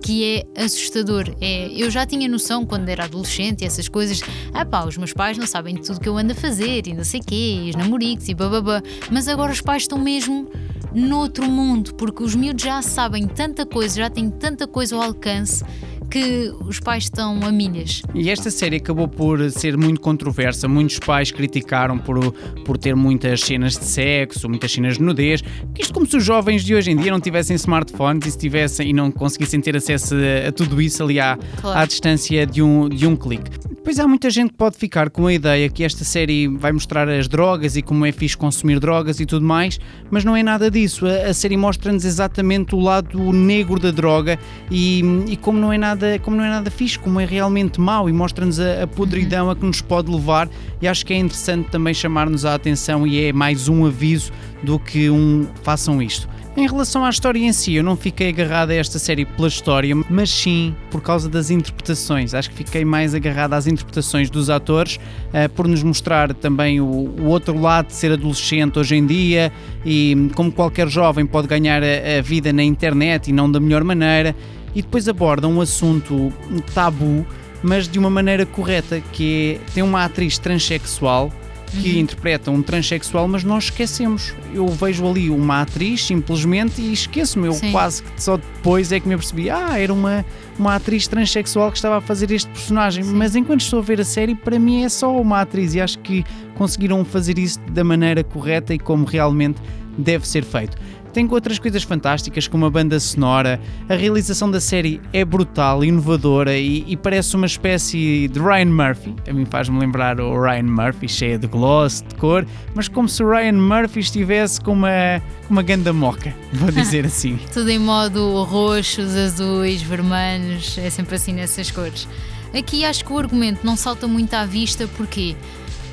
que 0.04 0.23
é 0.23 0.62
assustador. 0.62 1.35
É, 1.40 1.69
eu 1.73 1.90
já 1.90 2.04
tinha 2.04 2.28
noção 2.28 2.66
quando 2.66 2.90
era 2.90 3.04
adolescente 3.04 3.62
e 3.62 3.64
essas 3.64 3.88
coisas, 3.88 4.21
ah 4.52 4.64
pá, 4.64 4.85
os 4.85 4.99
meus 4.99 5.14
pais 5.14 5.38
não 5.38 5.47
sabem 5.47 5.76
de 5.76 5.83
tudo 5.83 5.99
que 5.99 6.07
eu 6.07 6.19
ando 6.19 6.33
a 6.33 6.35
fazer 6.35 6.87
e 6.87 6.93
não 6.93 7.04
sei 7.04 7.21
quê, 7.21 7.62
e 7.64 7.71
os 7.71 7.76
namoricos 7.76 8.28
e 8.28 8.35
bababá, 8.35 8.83
mas 9.11 9.28
agora 9.28 9.50
os 9.50 9.62
pais 9.62 9.85
estão 9.85 9.97
mesmo 9.97 10.50
noutro 10.95 11.45
mundo, 11.51 11.95
porque 11.95 12.23
os 12.23 12.35
miúdos 12.35 12.63
já 12.63 12.81
sabem 12.81 13.27
tanta 13.27 13.67
coisa, 13.67 13.97
já 13.97 14.11
têm 14.11 14.31
tanta 14.31 14.67
coisa 14.67 14.95
ao 14.95 15.03
alcance 15.03 15.65
que 16.14 16.54
os 16.64 16.78
pais 16.78 17.04
estão 17.04 17.40
a 17.42 17.50
milhas. 17.50 18.00
E 18.14 18.30
esta 18.30 18.49
série 18.49 18.76
acabou 18.76 19.09
por 19.09 19.50
ser 19.50 19.76
muito 19.76 20.00
controversa. 20.00 20.68
Muitos 20.68 21.00
pais 21.00 21.33
criticaram 21.33 21.99
por, 21.99 22.33
por 22.64 22.78
ter 22.78 22.94
muitas 22.94 23.40
cenas 23.40 23.76
de 23.76 23.85
sexo, 23.85 24.49
muitas 24.49 24.71
cenas 24.71 24.97
de 24.97 25.02
nudez. 25.02 25.42
Isto 25.76 25.92
como 25.92 26.06
se 26.06 26.16
os 26.16 26.25
jovens 26.25 26.62
de 26.62 26.73
hoje 26.73 26.92
em 26.92 26.97
dia 26.97 27.11
não 27.11 27.18
tivessem 27.18 27.56
smartphones 27.56 28.28
e, 28.28 28.30
se 28.30 28.38
tivessem, 28.38 28.90
e 28.90 28.92
não 28.92 29.11
conseguissem 29.11 29.61
ter 29.61 29.76
acesso 29.76 30.14
a, 30.14 30.50
a 30.50 30.52
tudo 30.52 30.80
isso 30.80 31.02
ali 31.02 31.18
à, 31.18 31.37
claro. 31.61 31.80
à 31.80 31.85
distância 31.85 32.47
de 32.47 32.62
um, 32.62 32.88
de 32.88 33.09
um 33.09 33.16
clique. 33.16 33.50
Pois 33.85 33.99
há 33.99 34.09
muita 34.09 34.30
gente 34.30 34.52
que 34.52 34.56
pode 34.56 34.78
ficar 34.78 35.11
com 35.11 35.26
a 35.26 35.33
ideia 35.35 35.68
que 35.68 35.85
esta 35.85 36.04
série 36.04 36.49
vai 36.49 36.73
mostrar 36.73 37.06
as 37.06 37.28
drogas 37.28 37.76
e 37.76 37.83
como 37.83 38.06
é 38.06 38.12
fixe 38.12 38.35
consumir 38.35 38.80
drogas 38.80 39.21
e 39.21 39.26
tudo 39.26 39.44
mais, 39.44 39.78
mas 40.11 40.25
não 40.25 40.35
é 40.35 40.42
nada 40.42 40.71
disso. 40.71 41.06
A, 41.06 41.28
a 41.28 41.35
série 41.35 41.54
mostra-nos 41.54 42.02
exatamente 42.02 42.75
o 42.75 42.80
lado 42.80 43.30
negro 43.30 43.78
da 43.78 43.90
droga 43.90 44.38
e, 44.71 45.02
e, 45.28 45.37
como, 45.37 45.59
não 45.59 45.71
é 45.71 45.76
nada, 46.05 46.19
como 46.19 46.37
não 46.37 46.45
é 46.45 46.51
nada 46.51 46.71
fixe, 46.71 46.99
como 46.99 47.19
é 47.19 47.25
realmente 47.25 47.81
mau 47.81 48.09
e 48.09 48.13
mostra-nos 48.13 48.61
a, 48.61 48.83
a 48.83 48.87
podridão 48.87 49.51
a 49.51 49.57
que 49.57 49.65
nos 49.65 49.81
pode 49.81 50.11
levar. 50.11 50.49
E 50.81 50.89
acho 50.89 51.05
que 51.05 51.13
é 51.13 51.17
interessante 51.17 51.71
também 51.71 51.95
chamar-nos 51.95 52.45
a 52.45 52.55
atenção 52.55 53.07
e 53.07 53.25
é 53.25 53.33
mais 53.33 53.69
um 53.69 53.87
aviso 53.87 54.33
do 54.63 54.79
que 54.79 55.11
um 55.11 55.47
façam 55.63 56.03
isto. 56.03 56.29
Em 56.57 56.69
relação 56.69 57.05
à 57.05 57.11
história 57.11 57.41
em 57.41 57.53
si, 57.53 57.75
eu 57.75 57.83
não 57.83 57.97
fiquei 57.97 58.29
agarrado 58.29 58.71
a 58.71 58.75
esta 58.75 58.97
série 58.97 59.25
pela 59.25 59.49
história, 59.49 59.93
mas 60.09 60.31
sim 60.31 60.73
por 60.89 61.01
causa 61.01 61.29
das 61.29 61.51
interpretações. 61.51 62.33
Acho 62.33 62.49
que 62.49 62.55
fiquei 62.55 62.85
mais 62.85 63.13
agarrado 63.13 63.55
às 63.55 63.67
interpretações 63.67 64.31
dos 64.31 64.49
atores, 64.49 64.97
uh, 64.97 65.49
por 65.49 65.67
nos 65.67 65.83
mostrar 65.83 66.33
também 66.33 66.81
o, 66.81 66.85
o, 66.85 67.25
outro 67.25 67.61
lado 67.61 67.89
de 67.89 67.95
ser 67.95 68.13
adolescente 68.13 68.79
hoje 68.79 68.95
em 68.95 69.05
dia 69.05 69.53
e 69.85 70.31
como 70.37 70.53
qualquer 70.53 70.87
jovem 70.87 71.27
pode 71.27 71.49
ganhar 71.49 71.83
a, 71.83 72.19
a 72.19 72.23
vida 72.23 72.53
na 72.53 72.63
internet 72.63 73.31
e 73.31 73.33
não 73.33 73.51
da 73.51 73.59
melhor 73.59 73.83
maneira. 73.83 74.37
E 74.75 74.83
depois 74.83 75.09
aborda 75.09 75.47
um 75.47 75.61
assunto 75.61 76.33
tabu, 76.75 77.26
mas 77.62 77.88
de 77.88 77.99
uma 77.99 78.11
maneira 78.11 78.45
correta, 78.45 79.00
que 79.12 79.59
é, 79.61 79.73
tem 79.73 79.83
uma 79.83 80.04
atriz 80.04 80.38
transexual 80.38 81.33
que 81.81 81.95
uhum. 81.95 82.00
interpreta 82.00 82.50
um 82.50 82.62
transexual, 82.62 83.26
mas 83.26 83.43
nós 83.43 83.64
esquecemos. 83.64 84.33
Eu 84.52 84.66
vejo 84.69 85.07
ali 85.09 85.31
uma 85.31 85.62
atriz 85.62 86.04
simplesmente 86.04 86.81
e 86.81 86.93
esqueço-me. 86.93 87.49
Eu 87.49 87.54
Sim. 87.54 87.73
quase 87.73 88.02
que 88.02 88.23
só 88.23 88.37
depois 88.37 88.93
é 88.93 89.00
que 89.00 89.09
me 89.09 89.14
apercebi: 89.14 89.50
ah, 89.50 89.78
era 89.78 89.93
uma, 89.93 90.25
uma 90.59 90.76
atriz 90.76 91.07
transexual 91.07 91.71
que 91.71 91.78
estava 91.78 91.99
a 91.99 92.00
fazer 92.00 92.31
este 92.31 92.49
personagem. 92.50 93.04
Sim. 93.04 93.14
Mas 93.14 93.35
enquanto 93.35 93.62
estou 93.62 93.81
a 93.81 93.83
ver 93.83 94.00
a 94.00 94.04
série, 94.04 94.35
para 94.35 94.59
mim 94.59 94.85
é 94.85 94.88
só 94.88 95.21
uma 95.21 95.40
atriz 95.40 95.75
e 95.75 95.81
acho 95.81 95.99
que 95.99 96.25
conseguiram 96.54 97.04
fazer 97.04 97.38
isso 97.38 97.59
da 97.71 97.83
maneira 97.83 98.23
correta 98.23 98.73
e 98.73 98.78
como 98.78 99.04
realmente 99.04 99.61
deve 99.99 100.26
ser 100.26 100.45
feito 100.45 100.76
tem 101.14 101.28
outras 101.30 101.61
coisas 101.61 101.85
fantásticas, 101.85 102.49
como 102.49 102.66
a 102.66 102.71
banda 102.71 102.99
sonora. 102.99 103.61
A 103.88 103.94
realização 103.94 104.50
da 104.50 104.61
série 104.61 105.00
é 105.12 105.25
brutal, 105.25 105.85
inovadora 105.85 106.59
e, 106.59 106.85
e 106.88 106.97
parece 106.97 107.37
uma 107.37 107.47
espécie 107.47 108.26
de 108.26 108.40
Ryan 108.40 108.66
Murphy. 108.66 109.14
A 109.28 109.33
mim 109.33 109.47
faz-me 109.47 109.78
lembrar 109.78 110.21
o 110.21 110.42
Ryan 110.42 110.64
Murphy, 110.64 111.09
cheia 111.09 111.38
de 111.38 111.47
gloss, 111.47 112.02
de 112.06 112.16
cor, 112.16 112.44
mas 112.75 112.88
como 112.88 113.09
se 113.09 113.23
o 113.23 113.30
Ryan 113.30 113.52
Murphy 113.52 114.00
estivesse 114.00 114.61
com 114.61 114.73
uma, 114.73 115.23
uma 115.49 115.62
ganda 115.62 115.92
moca, 115.92 116.35
vou 116.52 116.73
dizer 116.73 117.06
assim. 117.06 117.38
Tudo 117.54 117.71
em 117.71 117.78
modo 117.78 118.42
roxos, 118.42 119.14
azuis, 119.14 119.83
vermelhos, 119.83 120.76
é 120.78 120.90
sempre 120.90 121.14
assim 121.14 121.33
nessas 121.33 121.71
cores. 121.71 122.09
Aqui 122.52 122.85
acho 122.85 123.04
que 123.04 123.12
o 123.12 123.18
argumento 123.18 123.64
não 123.64 123.76
salta 123.76 124.09
muito 124.09 124.35
à 124.35 124.44
vista, 124.44 124.88
porquê? 124.97 125.04
porque 125.04 125.37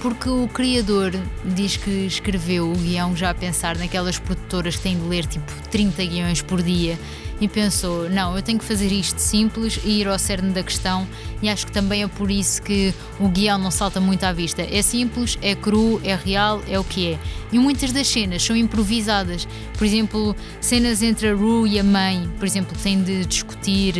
o 0.08 0.48
criador 0.48 1.12
diz 1.46 1.78
que 1.78 1.92
escreveu 2.08 2.72
o 2.72 2.76
guião 2.76 3.16
já 3.16 3.30
a 3.30 3.34
pensar 3.36 3.78
naquelas 3.78 4.18
produtoras 4.18 4.76
que 4.76 4.82
têm 4.82 4.98
de 4.98 5.08
ler 5.08 5.26
tipo 5.28 5.52
30 5.70 6.04
guiões 6.06 6.42
por 6.42 6.62
dia 6.64 6.98
e 7.42 7.48
pensou: 7.48 8.08
não, 8.08 8.36
eu 8.36 8.44
tenho 8.44 8.60
que 8.60 8.64
fazer 8.64 8.92
isto 8.92 9.18
simples 9.18 9.80
e 9.84 10.00
ir 10.00 10.08
ao 10.08 10.18
cerne 10.20 10.52
da 10.52 10.62
questão, 10.62 11.08
e 11.42 11.50
acho 11.50 11.66
que 11.66 11.72
também 11.72 12.04
é 12.04 12.08
por 12.08 12.30
isso 12.30 12.62
que 12.62 12.94
o 13.20 13.28
guião 13.28 13.58
não 13.58 13.72
salta 13.72 14.00
muito 14.00 14.24
à 14.24 14.32
vista. 14.32 14.62
É 14.62 14.82
simples, 14.84 15.38
é 15.42 15.56
cru, 15.56 16.00
é 16.04 16.16
real, 16.16 16.62
é 16.70 16.80
o 16.80 16.84
que 16.84 17.14
é. 17.14 17.20
E 17.52 17.58
muitas 17.58 17.92
das 17.92 18.08
cenas 18.08 18.44
são 18.44 18.56
improvisadas. 18.56 19.48
Por 19.78 19.86
exemplo, 19.86 20.36
cenas 20.62 21.02
entre 21.02 21.30
a 21.30 21.34
Rue 21.34 21.68
e 21.68 21.80
a 21.80 21.84
mãe, 21.84 22.30
por 22.38 22.46
exemplo, 22.46 22.78
têm 22.82 23.02
de 23.04 23.26
discutir, 23.26 23.96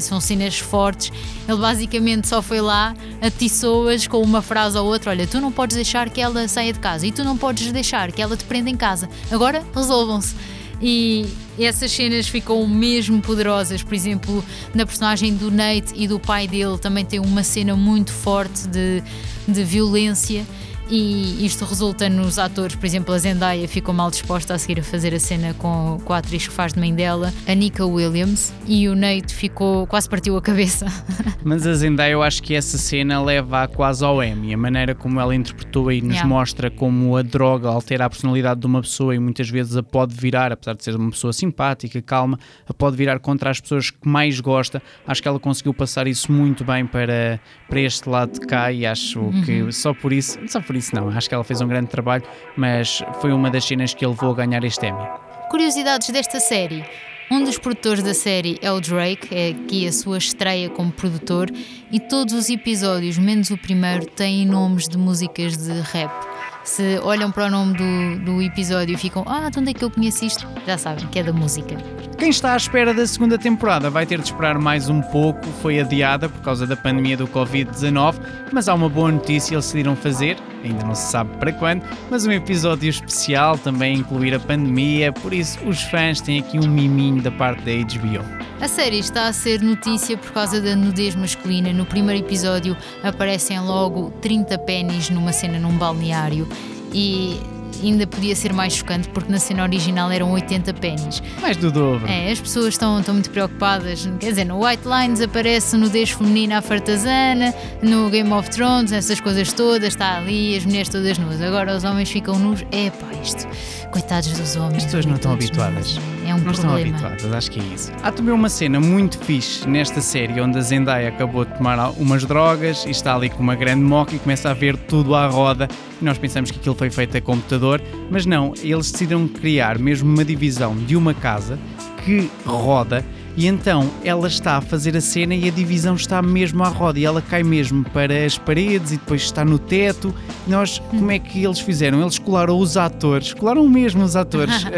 são 0.00 0.20
cenas 0.20 0.58
fortes. 0.58 1.12
Ele 1.48 1.58
basicamente 1.58 2.28
só 2.28 2.42
foi 2.42 2.60
lá, 2.60 2.94
atiçou-as 3.22 4.06
com 4.06 4.20
uma 4.20 4.42
frase 4.42 4.76
ou 4.76 4.86
outra: 4.86 5.10
olha, 5.10 5.26
tu 5.26 5.40
não 5.40 5.52
podes 5.52 5.76
deixar 5.76 6.10
que 6.10 6.20
ela 6.20 6.48
saia 6.48 6.72
de 6.72 6.80
casa 6.80 7.06
e 7.06 7.12
tu 7.12 7.22
não 7.22 7.38
podes 7.38 7.70
deixar 7.70 8.10
que 8.10 8.20
ela 8.20 8.36
te 8.36 8.44
prenda 8.44 8.68
em 8.68 8.76
casa. 8.76 9.08
Agora 9.30 9.64
resolvam-se. 9.72 10.34
E 10.82 11.26
essas 11.58 11.92
cenas 11.92 12.26
ficam 12.26 12.66
mesmo 12.66 13.20
poderosas. 13.20 13.82
Por 13.82 13.94
exemplo, 13.94 14.44
na 14.74 14.86
personagem 14.86 15.34
do 15.34 15.50
Nate 15.50 15.92
e 15.94 16.08
do 16.08 16.18
pai 16.18 16.48
dele 16.48 16.78
também 16.78 17.04
tem 17.04 17.20
uma 17.20 17.42
cena 17.42 17.76
muito 17.76 18.12
forte 18.12 18.66
de, 18.66 19.02
de 19.46 19.62
violência 19.62 20.46
e 20.90 21.46
isto 21.46 21.64
resulta 21.64 22.08
nos 22.08 22.38
atores, 22.38 22.74
por 22.74 22.84
exemplo, 22.84 23.14
a 23.14 23.18
Zendaya 23.18 23.68
ficou 23.68 23.94
mal 23.94 24.10
disposta 24.10 24.54
a 24.54 24.58
seguir 24.58 24.80
a 24.80 24.82
fazer 24.82 25.14
a 25.14 25.20
cena 25.20 25.54
com, 25.54 26.00
com 26.04 26.12
a 26.12 26.18
atriz 26.18 26.48
que 26.48 26.52
faz 26.52 26.72
de 26.72 26.80
mãe 26.80 26.92
dela, 26.92 27.32
a 27.46 27.54
Nika 27.54 27.86
Williams, 27.86 28.52
e 28.66 28.88
o 28.88 28.96
Nate 28.96 29.32
ficou, 29.32 29.86
quase 29.86 30.08
partiu 30.08 30.36
a 30.36 30.42
cabeça. 30.42 30.86
Mas 31.44 31.64
a 31.64 31.74
Zendaya, 31.74 32.12
eu 32.12 32.22
acho 32.22 32.42
que 32.42 32.54
essa 32.54 32.76
cena 32.76 33.22
leva 33.22 33.68
quase 33.68 34.04
ao 34.04 34.22
Emmy, 34.22 34.52
a 34.52 34.56
maneira 34.56 34.94
como 34.94 35.20
ela 35.20 35.34
interpretou 35.34 35.92
e 35.92 36.02
nos 36.02 36.14
yeah. 36.14 36.28
mostra 36.28 36.70
como 36.70 37.16
a 37.16 37.22
droga 37.22 37.68
altera 37.68 38.06
a 38.06 38.10
personalidade 38.10 38.60
de 38.60 38.66
uma 38.66 38.80
pessoa 38.80 39.14
e 39.14 39.18
muitas 39.18 39.48
vezes 39.48 39.76
a 39.76 39.82
pode 39.82 40.14
virar, 40.14 40.50
apesar 40.50 40.74
de 40.74 40.82
ser 40.82 40.96
uma 40.96 41.10
pessoa 41.10 41.32
simpática, 41.32 42.02
calma, 42.02 42.36
a 42.68 42.74
pode 42.74 42.96
virar 42.96 43.20
contra 43.20 43.50
as 43.50 43.60
pessoas 43.60 43.90
que 43.90 44.08
mais 44.08 44.40
gosta. 44.40 44.82
Acho 45.06 45.22
que 45.22 45.28
ela 45.28 45.38
conseguiu 45.38 45.72
passar 45.72 46.08
isso 46.08 46.32
muito 46.32 46.64
bem 46.64 46.84
para, 46.84 47.40
para 47.68 47.80
este 47.80 48.08
lado 48.08 48.32
de 48.32 48.40
cá 48.40 48.72
e 48.72 48.84
acho 48.84 49.20
uhum. 49.20 49.42
que 49.42 49.72
só 49.72 49.94
por 49.94 50.12
isso, 50.12 50.38
só 50.48 50.60
por 50.60 50.74
isso 50.74 50.79
isso 50.80 50.94
não. 50.94 51.08
Acho 51.08 51.28
que 51.28 51.34
ela 51.34 51.44
fez 51.44 51.60
um 51.60 51.68
grande 51.68 51.88
trabalho, 51.88 52.24
mas 52.56 53.02
foi 53.20 53.32
uma 53.32 53.50
das 53.50 53.64
cenas 53.64 53.94
que 53.94 54.04
ele 54.04 54.12
levou 54.12 54.32
a 54.32 54.34
ganhar 54.34 54.64
este 54.64 54.86
Emmy. 54.86 55.06
Curiosidades 55.50 56.10
desta 56.10 56.40
série. 56.40 56.84
Um 57.30 57.44
dos 57.44 57.58
produtores 57.58 58.02
da 58.02 58.12
série 58.12 58.58
é 58.60 58.72
o 58.72 58.80
Drake, 58.80 59.32
é 59.32 59.50
aqui 59.50 59.86
a 59.86 59.92
sua 59.92 60.18
estreia 60.18 60.68
como 60.68 60.90
produtor, 60.90 61.48
e 61.92 62.00
todos 62.00 62.34
os 62.34 62.50
episódios, 62.50 63.16
menos 63.18 63.50
o 63.50 63.56
primeiro, 63.56 64.04
têm 64.04 64.44
nomes 64.44 64.88
de 64.88 64.98
músicas 64.98 65.56
de 65.56 65.80
rap. 65.92 66.29
Se 66.70 67.00
olham 67.02 67.32
para 67.32 67.46
o 67.46 67.50
nome 67.50 67.76
do, 67.76 68.24
do 68.24 68.40
episódio 68.40 68.94
e 68.94 68.96
ficam, 68.96 69.24
ah, 69.26 69.50
de 69.50 69.58
onde 69.58 69.70
é 69.70 69.74
que 69.74 69.84
eu 69.84 69.90
conheço 69.90 70.24
isto? 70.24 70.46
Já 70.64 70.78
sabem 70.78 71.04
que 71.08 71.18
é 71.18 71.22
da 71.24 71.32
música. 71.32 71.76
Quem 72.16 72.30
está 72.30 72.52
à 72.52 72.56
espera 72.56 72.94
da 72.94 73.04
segunda 73.08 73.36
temporada 73.36 73.90
vai 73.90 74.06
ter 74.06 74.20
de 74.20 74.26
esperar 74.26 74.56
mais 74.56 74.88
um 74.88 75.02
pouco, 75.02 75.44
foi 75.60 75.80
adiada 75.80 76.28
por 76.28 76.40
causa 76.42 76.68
da 76.68 76.76
pandemia 76.76 77.16
do 77.16 77.26
Covid-19, 77.26 78.20
mas 78.52 78.68
há 78.68 78.74
uma 78.74 78.88
boa 78.88 79.10
notícia, 79.10 79.56
eles 79.56 79.64
decidiram 79.64 79.96
fazer, 79.96 80.36
ainda 80.62 80.84
não 80.84 80.94
se 80.94 81.10
sabe 81.10 81.36
para 81.38 81.52
quando, 81.52 81.82
mas 82.08 82.24
um 82.24 82.30
episódio 82.30 82.88
especial 82.88 83.58
também 83.58 83.96
incluir 83.96 84.32
a 84.32 84.38
pandemia, 84.38 85.12
por 85.12 85.34
isso 85.34 85.58
os 85.66 85.82
fãs 85.82 86.20
têm 86.20 86.38
aqui 86.38 86.56
um 86.56 86.68
miminho 86.68 87.20
da 87.20 87.32
parte 87.32 87.62
da 87.64 87.72
HBO. 87.72 88.40
A 88.60 88.68
série 88.68 88.98
está 88.98 89.26
a 89.26 89.32
ser 89.32 89.62
notícia 89.62 90.18
por 90.18 90.32
causa 90.32 90.60
da 90.60 90.76
nudez 90.76 91.14
masculina. 91.14 91.72
No 91.72 91.86
primeiro 91.86 92.22
episódio 92.22 92.76
aparecem 93.02 93.58
logo 93.58 94.10
30 94.20 94.58
pênis 94.58 95.08
numa 95.08 95.32
cena 95.32 95.58
num 95.58 95.78
balneário 95.78 96.46
e 96.92 97.40
ainda 97.82 98.06
podia 98.06 98.34
ser 98.34 98.52
mais 98.52 98.74
chocante 98.74 99.08
porque 99.08 99.30
na 99.30 99.38
cena 99.38 99.62
original 99.62 100.10
eram 100.10 100.30
80 100.32 100.74
pennies. 100.74 101.22
Mais 101.40 101.56
do 101.56 101.70
dobro. 101.70 102.06
É, 102.08 102.30
as 102.30 102.40
pessoas 102.40 102.68
estão, 102.68 102.98
estão 102.98 103.14
muito 103.14 103.30
preocupadas. 103.30 104.08
Quer 104.18 104.30
dizer, 104.30 104.44
no 104.44 104.64
White 104.64 104.82
Lines 104.86 105.20
aparece 105.20 105.76
nudez 105.76 106.10
feminina 106.10 106.58
à 106.58 106.62
fartazana, 106.62 107.54
no 107.82 108.10
Game 108.10 108.32
of 108.32 108.50
Thrones, 108.50 108.92
essas 108.92 109.20
coisas 109.20 109.52
todas, 109.52 109.88
está 109.88 110.18
ali, 110.18 110.56
as 110.56 110.64
mulheres 110.64 110.88
todas 110.88 111.18
nuas. 111.18 111.40
Agora 111.40 111.76
os 111.76 111.84
homens 111.84 112.10
ficam 112.10 112.38
nus. 112.38 112.64
É 112.70 112.90
pá, 112.90 113.08
isto. 113.22 113.46
Coitados 113.90 114.32
dos 114.32 114.56
homens. 114.56 114.78
As 114.78 114.84
pessoas 114.84 115.06
não 115.06 115.16
estão 115.16 115.32
habituadas. 115.32 115.98
É 116.30 116.34
um 116.34 116.38
não 116.38 116.52
problema. 116.52 116.78
estão 116.80 117.08
habituadas, 117.08 117.32
acho 117.32 117.50
que 117.50 117.58
é 117.58 117.62
isso. 117.74 117.90
Há 118.04 118.12
também 118.12 118.32
uma 118.32 118.48
cena 118.48 118.78
muito 118.78 119.18
fixe 119.18 119.68
nesta 119.68 120.00
série 120.00 120.40
onde 120.40 120.58
a 120.58 120.60
Zendaya 120.60 121.08
acabou 121.08 121.44
de 121.44 121.52
tomar 121.54 121.90
umas 121.98 122.24
drogas 122.24 122.84
e 122.86 122.90
está 122.90 123.16
ali 123.16 123.28
com 123.28 123.42
uma 123.42 123.56
grande 123.56 123.82
moca 123.82 124.14
e 124.14 124.18
começa 124.20 124.48
a 124.48 124.54
ver 124.54 124.76
tudo 124.76 125.16
à 125.16 125.26
roda. 125.26 125.66
E 126.00 126.04
nós 126.04 126.18
pensamos 126.18 126.52
que 126.52 126.58
aquilo 126.60 126.76
foi 126.76 126.88
feito 126.88 127.16
a 127.16 127.20
computador, 127.20 127.82
mas 128.08 128.26
não, 128.26 128.54
eles 128.62 128.92
decidiram 128.92 129.26
criar 129.26 129.76
mesmo 129.76 130.08
uma 130.08 130.24
divisão 130.24 130.76
de 130.76 130.94
uma 130.94 131.12
casa 131.12 131.58
que 132.04 132.30
roda 132.46 133.04
E 133.36 133.46
então 133.46 133.90
ela 134.04 134.26
está 134.28 134.56
a 134.56 134.60
fazer 134.60 134.96
a 134.96 135.00
cena 135.00 135.34
e 135.34 135.48
a 135.48 135.50
divisão 135.50 135.94
está 135.94 136.20
mesmo 136.20 136.62
à 136.62 136.68
roda 136.68 136.98
e 136.98 137.04
ela 137.04 137.22
cai 137.22 137.42
mesmo 137.42 137.84
para 137.90 138.24
as 138.24 138.36
paredes 138.36 138.92
e 138.92 138.96
depois 138.96 139.22
está 139.22 139.44
no 139.44 139.58
teto. 139.58 140.14
Nós, 140.46 140.78
como 140.90 141.10
é 141.10 141.18
que 141.18 141.44
eles 141.44 141.60
fizeram? 141.60 142.00
Eles 142.00 142.18
colaram 142.18 142.58
os 142.58 142.76
atores, 142.76 143.32
colaram 143.32 143.68
mesmo 143.68 144.02
os 144.02 144.16
atores 144.16 144.64
uh, 144.64 144.68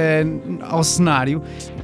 ao 0.68 0.84
cenário, 0.84 1.42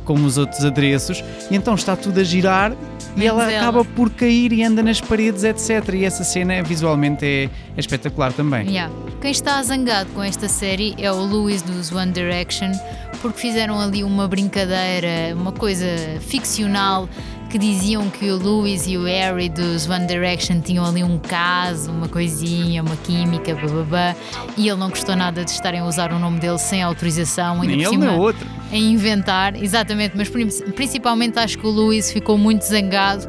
como 0.08 0.24
os 0.24 0.38
outros 0.38 0.64
adereços, 0.64 1.22
e 1.50 1.54
então 1.54 1.74
está 1.74 1.94
tudo 1.94 2.18
a 2.18 2.24
girar 2.24 2.72
e 3.14 3.26
ela, 3.26 3.46
acaba 3.46 3.84
por 3.84 4.08
cair 4.08 4.54
e 4.54 4.64
anda 4.64 4.82
nas 4.82 5.02
paredes, 5.02 5.44
etc. 5.44 5.92
E 5.92 6.04
essa 6.06 6.24
cena 6.24 6.62
visualmente 6.62 7.26
é, 7.26 7.44
é 7.44 7.50
espetacular 7.76 8.32
também. 8.32 8.66
Yeah. 8.66 8.90
Quem 9.20 9.30
está 9.30 9.62
zangado 9.62 10.08
com 10.14 10.22
esta 10.22 10.48
série 10.48 10.94
é 10.96 11.12
o 11.12 11.26
Louis 11.26 11.60
dos 11.60 11.92
One 11.92 12.10
Direction, 12.10 12.72
porque 13.20 13.38
fizeram 13.38 13.78
ali 13.78 14.02
uma 14.02 14.26
brincadeira, 14.26 15.34
uma 15.34 15.52
coisa 15.52 15.86
ficcional 16.20 17.06
que 17.50 17.58
diziam 17.58 18.08
que 18.10 18.30
o 18.30 18.36
Louis 18.38 18.86
e 18.86 18.96
o 18.96 19.04
Harry 19.04 19.48
dos 19.48 19.88
One 19.88 20.06
Direction 20.06 20.60
tinham 20.60 20.84
ali 20.84 21.02
um 21.02 21.18
caso, 21.18 21.90
uma 21.90 22.08
coisinha, 22.08 22.82
uma 22.82 22.96
química, 22.96 23.54
bababá, 23.54 24.14
e 24.56 24.68
ele 24.68 24.78
não 24.78 24.90
gostou 24.90 25.16
nada 25.16 25.44
de 25.44 25.50
estarem 25.50 25.80
a 25.80 25.86
usar 25.86 26.12
o 26.12 26.18
nome 26.18 26.38
dele 26.38 26.58
sem 26.58 26.82
autorização, 26.82 27.62
ainda 27.62 27.74
Nem 27.74 27.84
por 27.84 27.90
cima, 27.90 28.12
outro. 28.12 28.46
A 28.70 28.76
inventar, 28.76 29.60
exatamente, 29.62 30.16
mas 30.16 30.28
principalmente 30.74 31.38
acho 31.38 31.58
que 31.58 31.66
o 31.66 31.70
Louis 31.70 32.12
ficou 32.12 32.36
muito 32.36 32.62
zangado 32.62 33.28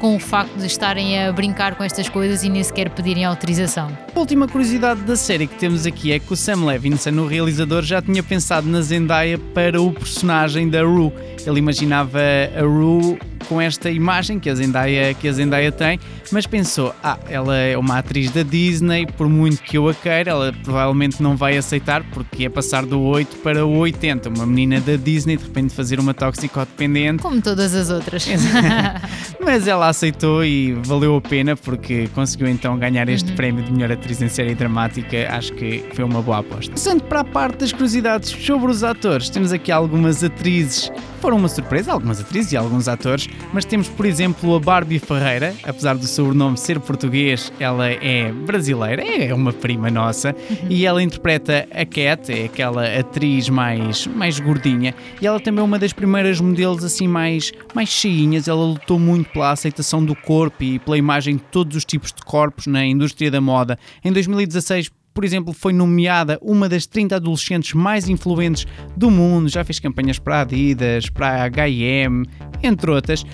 com 0.00 0.16
o 0.16 0.18
facto 0.18 0.56
de 0.56 0.66
estarem 0.66 1.22
a 1.22 1.30
brincar 1.30 1.74
com 1.74 1.84
estas 1.84 2.08
coisas 2.08 2.42
e 2.42 2.48
nem 2.48 2.64
sequer 2.64 2.88
pedirem 2.88 3.24
autorização. 3.24 3.96
A 4.14 4.18
última 4.18 4.48
curiosidade 4.48 5.02
da 5.02 5.14
série 5.14 5.46
que 5.46 5.54
temos 5.56 5.84
aqui 5.84 6.10
é 6.10 6.18
que 6.18 6.32
o 6.32 6.36
Sam 6.36 6.64
Levinson, 6.64 7.10
o 7.10 7.26
realizador, 7.26 7.82
já 7.82 8.00
tinha 8.00 8.22
pensado 8.22 8.66
na 8.66 8.80
Zendaya 8.80 9.38
para 9.38 9.80
o 9.80 9.92
personagem 9.92 10.70
da 10.70 10.82
Rue. 10.82 11.12
Ele 11.46 11.58
imaginava 11.58 12.18
a 12.56 12.62
Rue 12.62 13.18
com 13.50 13.60
esta 13.60 13.90
imagem 13.90 14.38
que 14.38 14.48
a 14.48 14.54
Zendaya, 14.54 15.12
que 15.12 15.26
a 15.26 15.32
Zendaya 15.32 15.72
tem, 15.72 15.98
mas 16.30 16.46
pensou, 16.46 16.94
ah, 17.02 17.18
ela 17.28 17.56
é 17.56 17.76
uma 17.76 17.98
atriz 17.98 18.30
da 18.30 18.44
Disney, 18.44 19.06
por 19.06 19.28
muito 19.28 19.60
que 19.60 19.76
eu 19.76 19.88
a 19.88 19.92
queira, 19.92 20.30
ela 20.30 20.54
provavelmente 20.62 21.20
não 21.20 21.36
vai 21.36 21.56
aceitar 21.56 22.04
porque 22.12 22.44
é 22.44 22.48
passar 22.48 22.86
do 22.86 23.00
8 23.00 23.38
para 23.38 23.66
o 23.66 23.78
80, 23.78 24.28
uma 24.28 24.46
menina 24.46 24.80
da 24.80 24.94
Disney 24.94 25.36
de 25.36 25.42
repente 25.42 25.74
fazer 25.74 25.98
uma 25.98 26.14
toxicodependente. 26.14 27.24
Como 27.24 27.42
todas 27.42 27.74
as 27.74 27.90
outras. 27.90 28.24
mas 29.44 29.66
ela 29.66 29.88
aceitou 29.88 30.44
e 30.44 30.74
valeu 30.84 31.16
a 31.16 31.20
pena 31.20 31.56
porque 31.56 32.08
conseguiu 32.14 32.46
então 32.46 32.78
ganhar 32.78 33.08
este 33.08 33.30
uhum. 33.30 33.36
prémio 33.36 33.64
de 33.64 33.72
melhor 33.72 33.90
atriz 33.90 34.22
em 34.22 34.28
série 34.28 34.54
dramática, 34.54 35.28
acho 35.28 35.52
que 35.54 35.84
foi 35.92 36.04
uma 36.04 36.22
boa 36.22 36.38
aposta. 36.38 36.70
Passando 36.70 37.02
para 37.02 37.22
a 37.22 37.24
parte 37.24 37.58
das 37.58 37.72
curiosidades 37.72 38.30
sobre 38.30 38.70
os 38.70 38.84
atores, 38.84 39.28
temos 39.28 39.52
aqui 39.52 39.72
algumas 39.72 40.22
atrizes 40.22 40.88
foram 41.20 41.36
uma 41.36 41.48
surpresa, 41.48 41.92
algumas 41.92 42.18
atrizes 42.20 42.52
e 42.52 42.56
alguns 42.56 42.88
atores, 42.88 43.28
mas 43.52 43.64
temos, 43.64 43.88
por 43.88 44.06
exemplo, 44.06 44.54
a 44.54 44.60
Barbie 44.60 44.98
Ferreira, 44.98 45.54
apesar 45.64 45.96
do 45.96 46.06
sobrenome 46.06 46.56
ser 46.56 46.78
português, 46.80 47.52
ela 47.58 47.88
é 47.88 48.32
brasileira, 48.32 49.02
é 49.02 49.34
uma 49.34 49.52
prima 49.52 49.90
nossa, 49.90 50.34
uhum. 50.48 50.68
e 50.68 50.86
ela 50.86 51.02
interpreta 51.02 51.66
a 51.72 51.84
Cat, 51.84 52.32
é 52.32 52.44
aquela 52.44 52.86
atriz 52.98 53.48
mais, 53.48 54.06
mais 54.06 54.38
gordinha, 54.38 54.94
e 55.20 55.26
ela 55.26 55.40
também 55.40 55.60
é 55.60 55.64
uma 55.64 55.78
das 55.78 55.92
primeiras 55.92 56.40
modelos 56.40 56.84
assim 56.84 57.08
mais, 57.08 57.52
mais 57.74 57.88
cheinhas, 57.88 58.48
ela 58.48 58.64
lutou 58.64 58.98
muito 58.98 59.30
pela 59.30 59.50
aceitação 59.50 60.04
do 60.04 60.14
corpo 60.14 60.62
e 60.62 60.78
pela 60.78 60.96
imagem 60.96 61.36
de 61.36 61.42
todos 61.42 61.76
os 61.76 61.84
tipos 61.84 62.12
de 62.12 62.22
corpos 62.22 62.66
na 62.66 62.84
indústria 62.84 63.30
da 63.30 63.40
moda. 63.40 63.78
Em 64.04 64.12
2016 64.12 64.90
por 65.12 65.24
exemplo, 65.24 65.52
foi 65.52 65.72
nomeada 65.72 66.38
uma 66.40 66.68
das 66.68 66.86
30 66.86 67.16
adolescentes 67.16 67.74
mais 67.74 68.08
influentes 68.08 68.66
do 68.96 69.10
mundo, 69.10 69.48
já 69.48 69.64
fez 69.64 69.78
campanhas 69.78 70.18
para 70.18 70.36
a 70.36 70.40
Adidas, 70.42 71.08
para 71.10 71.28
a 71.28 71.44
H&M, 71.44 72.24
entre 72.62 72.90
outras. 72.90 73.24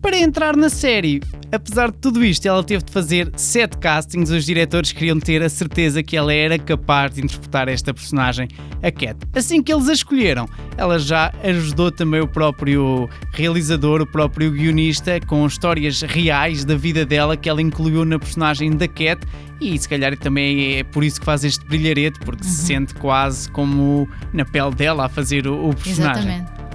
Para 0.00 0.16
entrar 0.16 0.56
na 0.56 0.68
série, 0.68 1.20
apesar 1.50 1.90
de 1.90 1.98
tudo 1.98 2.24
isto, 2.24 2.46
ela 2.46 2.62
teve 2.62 2.84
de 2.84 2.92
fazer 2.92 3.30
sete 3.36 3.76
castings. 3.78 4.30
Os 4.30 4.44
diretores 4.44 4.92
queriam 4.92 5.18
ter 5.18 5.42
a 5.42 5.48
certeza 5.48 6.02
que 6.02 6.16
ela 6.16 6.32
era 6.32 6.56
capaz 6.58 7.14
de 7.14 7.22
interpretar 7.22 7.68
esta 7.68 7.92
personagem, 7.92 8.48
a 8.82 8.90
Cat. 8.92 9.16
Assim 9.34 9.60
que 9.60 9.72
eles 9.72 9.88
a 9.88 9.92
escolheram, 9.92 10.48
ela 10.76 10.98
já 10.98 11.32
ajudou 11.42 11.90
também 11.90 12.20
o 12.20 12.28
próprio 12.28 13.08
realizador, 13.32 14.00
o 14.00 14.06
próprio 14.06 14.52
guionista, 14.52 15.20
com 15.26 15.44
histórias 15.46 16.00
reais 16.02 16.64
da 16.64 16.76
vida 16.76 17.04
dela 17.04 17.36
que 17.36 17.48
ela 17.48 17.60
incluiu 17.60 18.04
na 18.04 18.18
personagem 18.18 18.76
da 18.76 18.86
Cat. 18.86 19.26
E 19.60 19.76
se 19.76 19.88
calhar 19.88 20.16
também 20.16 20.76
é 20.76 20.84
por 20.84 21.02
isso 21.02 21.18
que 21.18 21.26
faz 21.26 21.42
este 21.42 21.64
brilharete, 21.66 22.20
porque 22.20 22.44
uhum. 22.44 22.50
se 22.50 22.66
sente 22.66 22.94
quase 22.94 23.50
como 23.50 24.08
na 24.32 24.44
pele 24.44 24.72
dela 24.76 25.06
a 25.06 25.08
fazer 25.08 25.48
o, 25.48 25.70
o 25.70 25.74
personagem. 25.74 26.22
Exatamente. 26.22 26.67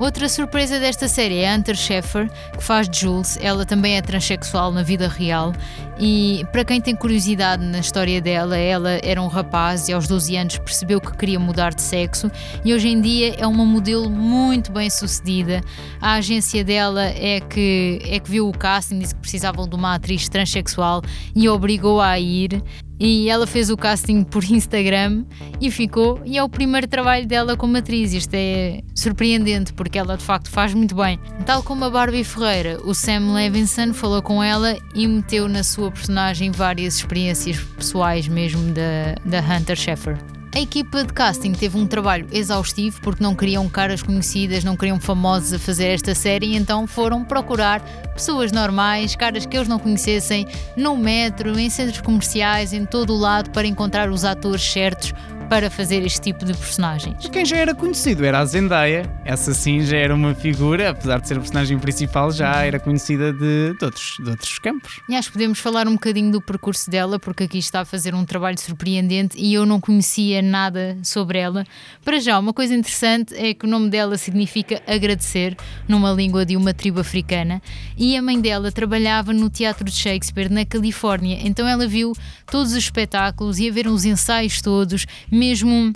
Outra 0.00 0.30
surpresa 0.30 0.80
desta 0.80 1.06
série 1.06 1.40
é 1.40 1.54
Hunter 1.54 1.76
Schaeffer, 1.76 2.30
que 2.56 2.64
faz 2.64 2.88
Jules. 2.90 3.38
Ela 3.38 3.66
também 3.66 3.98
é 3.98 4.00
transexual 4.00 4.72
na 4.72 4.82
vida 4.82 5.06
real. 5.06 5.52
E 5.98 6.42
para 6.50 6.64
quem 6.64 6.80
tem 6.80 6.96
curiosidade 6.96 7.62
na 7.62 7.80
história 7.80 8.18
dela, 8.18 8.56
ela 8.56 8.92
era 9.02 9.20
um 9.20 9.26
rapaz 9.26 9.88
e 9.88 9.92
aos 9.92 10.08
12 10.08 10.34
anos 10.38 10.56
percebeu 10.56 11.02
que 11.02 11.14
queria 11.14 11.38
mudar 11.38 11.74
de 11.74 11.82
sexo 11.82 12.30
e 12.64 12.72
hoje 12.72 12.88
em 12.88 12.98
dia 12.98 13.34
é 13.36 13.46
uma 13.46 13.66
modelo 13.66 14.08
muito 14.08 14.72
bem 14.72 14.88
sucedida. 14.88 15.60
A 16.00 16.14
agência 16.14 16.64
dela 16.64 17.04
é 17.04 17.38
que, 17.40 18.00
é 18.02 18.18
que 18.18 18.30
viu 18.30 18.48
o 18.48 18.56
casting, 18.56 19.00
disse 19.00 19.14
que 19.14 19.20
precisavam 19.20 19.68
de 19.68 19.76
uma 19.76 19.96
atriz 19.96 20.30
transexual 20.30 21.02
e 21.36 21.46
obrigou-a 21.46 22.08
a 22.08 22.18
ir 22.18 22.62
e 23.00 23.30
ela 23.30 23.46
fez 23.46 23.70
o 23.70 23.76
casting 23.76 24.22
por 24.22 24.44
Instagram 24.44 25.24
e 25.58 25.70
ficou. 25.70 26.20
E 26.26 26.36
é 26.36 26.44
o 26.44 26.48
primeiro 26.48 26.86
trabalho 26.86 27.26
dela 27.26 27.56
como 27.56 27.78
atriz. 27.78 28.12
Isto 28.12 28.34
é 28.34 28.82
surpreendente 28.94 29.72
porque 29.72 29.98
ela 29.98 30.18
de 30.18 30.22
facto 30.22 30.50
faz 30.50 30.74
muito 30.74 30.94
bem. 30.94 31.18
Tal 31.46 31.62
como 31.62 31.86
a 31.86 31.90
Barbie 31.90 32.22
Ferreira, 32.22 32.78
o 32.84 32.94
Sam 32.94 33.32
Levinson 33.32 33.94
falou 33.94 34.20
com 34.20 34.42
ela 34.42 34.76
e 34.94 35.06
meteu 35.06 35.48
na 35.48 35.62
sua 35.62 35.90
personagem 35.90 36.50
várias 36.50 36.96
experiências 36.96 37.58
pessoais 37.58 38.28
mesmo 38.28 38.72
da, 38.72 39.14
da 39.24 39.40
Hunter 39.40 39.76
Schaeffer. 39.76 40.39
A 40.52 40.58
equipa 40.60 41.04
de 41.04 41.12
casting 41.12 41.52
teve 41.52 41.78
um 41.78 41.86
trabalho 41.86 42.26
exaustivo 42.32 43.00
porque 43.02 43.22
não 43.22 43.36
queriam 43.36 43.68
caras 43.68 44.02
conhecidas, 44.02 44.64
não 44.64 44.76
queriam 44.76 44.98
famosos 44.98 45.52
a 45.52 45.58
fazer 45.60 45.86
esta 45.86 46.12
série, 46.12 46.56
então 46.56 46.88
foram 46.88 47.24
procurar 47.24 47.80
pessoas 48.14 48.50
normais, 48.50 49.14
caras 49.14 49.46
que 49.46 49.56
eles 49.56 49.68
não 49.68 49.78
conhecessem, 49.78 50.48
no 50.76 50.96
metro, 50.96 51.56
em 51.56 51.70
centros 51.70 52.00
comerciais, 52.00 52.72
em 52.72 52.84
todo 52.84 53.14
o 53.14 53.16
lado, 53.16 53.50
para 53.50 53.66
encontrar 53.66 54.10
os 54.10 54.24
atores 54.24 54.62
certos 54.62 55.14
para 55.50 55.68
fazer 55.68 56.06
este 56.06 56.20
tipo 56.20 56.44
de 56.44 56.54
personagens. 56.54 57.28
Quem 57.28 57.44
já 57.44 57.56
era 57.56 57.74
conhecido 57.74 58.24
era 58.24 58.38
a 58.38 58.44
Zendaya. 58.44 59.12
Essa 59.24 59.52
sim 59.52 59.82
já 59.82 59.96
era 59.96 60.14
uma 60.14 60.32
figura, 60.32 60.90
apesar 60.90 61.20
de 61.20 61.26
ser 61.26 61.38
a 61.38 61.40
personagem 61.40 61.76
principal, 61.76 62.30
já 62.30 62.62
era 62.62 62.78
conhecida 62.78 63.32
de, 63.32 63.74
de, 63.76 63.84
outros, 63.84 64.14
de 64.22 64.30
outros 64.30 64.58
campos. 64.60 65.00
E 65.08 65.16
acho 65.16 65.26
que 65.26 65.32
podemos 65.32 65.58
falar 65.58 65.88
um 65.88 65.94
bocadinho 65.94 66.30
do 66.30 66.40
percurso 66.40 66.88
dela, 66.88 67.18
porque 67.18 67.42
aqui 67.42 67.58
está 67.58 67.80
a 67.80 67.84
fazer 67.84 68.14
um 68.14 68.24
trabalho 68.24 68.60
surpreendente 68.60 69.36
e 69.36 69.52
eu 69.52 69.66
não 69.66 69.80
conhecia 69.80 70.40
nada 70.40 70.96
sobre 71.02 71.40
ela. 71.40 71.66
Para 72.04 72.20
já, 72.20 72.38
uma 72.38 72.52
coisa 72.52 72.72
interessante 72.72 73.34
é 73.34 73.52
que 73.52 73.66
o 73.66 73.68
nome 73.68 73.90
dela 73.90 74.16
significa 74.16 74.80
agradecer, 74.86 75.56
numa 75.88 76.12
língua 76.12 76.46
de 76.46 76.56
uma 76.56 76.72
tribo 76.72 77.00
africana, 77.00 77.60
e 77.98 78.16
a 78.16 78.22
mãe 78.22 78.40
dela 78.40 78.70
trabalhava 78.70 79.32
no 79.32 79.50
Teatro 79.50 79.84
de 79.84 79.96
Shakespeare, 79.96 80.48
na 80.48 80.64
Califórnia, 80.64 81.40
então 81.42 81.66
ela 81.66 81.88
viu 81.88 82.12
todos 82.48 82.70
os 82.70 82.78
espetáculos, 82.78 83.58
ia 83.58 83.72
ver 83.72 83.88
os 83.88 84.04
ensaios 84.04 84.62
todos, 84.62 85.06
mesmo 85.40 85.90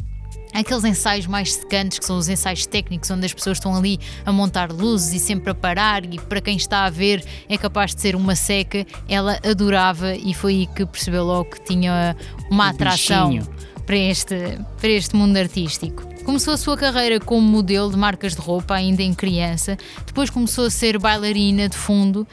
aqueles 0.55 0.85
ensaios 0.85 1.27
mais 1.27 1.53
secantes, 1.53 1.99
que 1.99 2.05
são 2.07 2.17
os 2.17 2.29
ensaios 2.31 2.65
técnicos, 2.65 3.11
onde 3.11 3.27
as 3.27 3.35
pessoas 3.35 3.59
estão 3.59 3.77
ali 3.77 4.01
a 4.25 4.33
montar 4.33 4.73
luzes 4.73 5.13
e 5.13 5.19
sempre 5.19 5.51
a 5.51 5.55
parar, 5.55 6.03
e 6.05 6.19
para 6.19 6.41
quem 6.41 6.57
está 6.57 6.87
a 6.87 6.91
ver 6.91 7.23
é 7.47 7.59
capaz 7.59 7.95
de 7.95 8.01
ser 8.01 8.17
uma 8.17 8.35
seca, 8.35 8.87
ela 9.07 9.39
adorava 9.45 10.15
e 10.15 10.33
foi 10.33 10.53
aí 10.55 10.67
que 10.67 10.87
percebeu 10.87 11.25
logo 11.25 11.51
que 11.51 11.63
tinha 11.63 12.17
uma 12.51 12.71
atração 12.71 13.39
para 13.85 13.97
este, 13.97 14.35
para 14.81 14.89
este 14.89 15.15
mundo 15.15 15.37
artístico. 15.37 16.03
Começou 16.25 16.55
a 16.55 16.57
sua 16.57 16.75
carreira 16.75 17.21
como 17.21 17.47
modelo 17.47 17.91
de 17.91 17.99
marcas 17.99 18.35
de 18.35 18.41
roupa 18.41 18.75
ainda 18.75 19.03
em 19.03 19.13
criança, 19.13 19.77
depois 20.07 20.31
começou 20.31 20.65
a 20.67 20.71
ser 20.71 20.99
bailarina 20.99 21.69
de 21.69 21.77
fundo. 21.77 22.27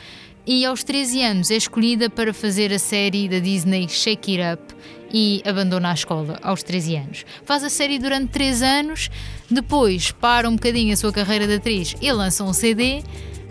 E 0.45 0.65
aos 0.65 0.83
13 0.83 1.21
anos 1.21 1.51
é 1.51 1.55
escolhida 1.55 2.09
para 2.09 2.33
fazer 2.33 2.73
a 2.73 2.79
série 2.79 3.29
da 3.29 3.37
Disney 3.37 3.87
Shake 3.87 4.39
It 4.39 4.53
Up 4.53 4.75
e 5.13 5.41
abandona 5.45 5.91
a 5.91 5.93
escola 5.93 6.39
aos 6.41 6.63
13 6.63 6.95
anos. 6.95 7.25
Faz 7.45 7.63
a 7.63 7.69
série 7.69 7.99
durante 7.99 8.29
3 8.31 8.61
anos, 8.61 9.09
depois 9.49 10.11
para 10.11 10.49
um 10.49 10.55
bocadinho 10.55 10.93
a 10.93 10.97
sua 10.97 11.11
carreira 11.11 11.47
de 11.47 11.55
atriz 11.55 11.95
e 12.01 12.11
lança 12.11 12.43
um 12.43 12.53
CD, 12.53 13.03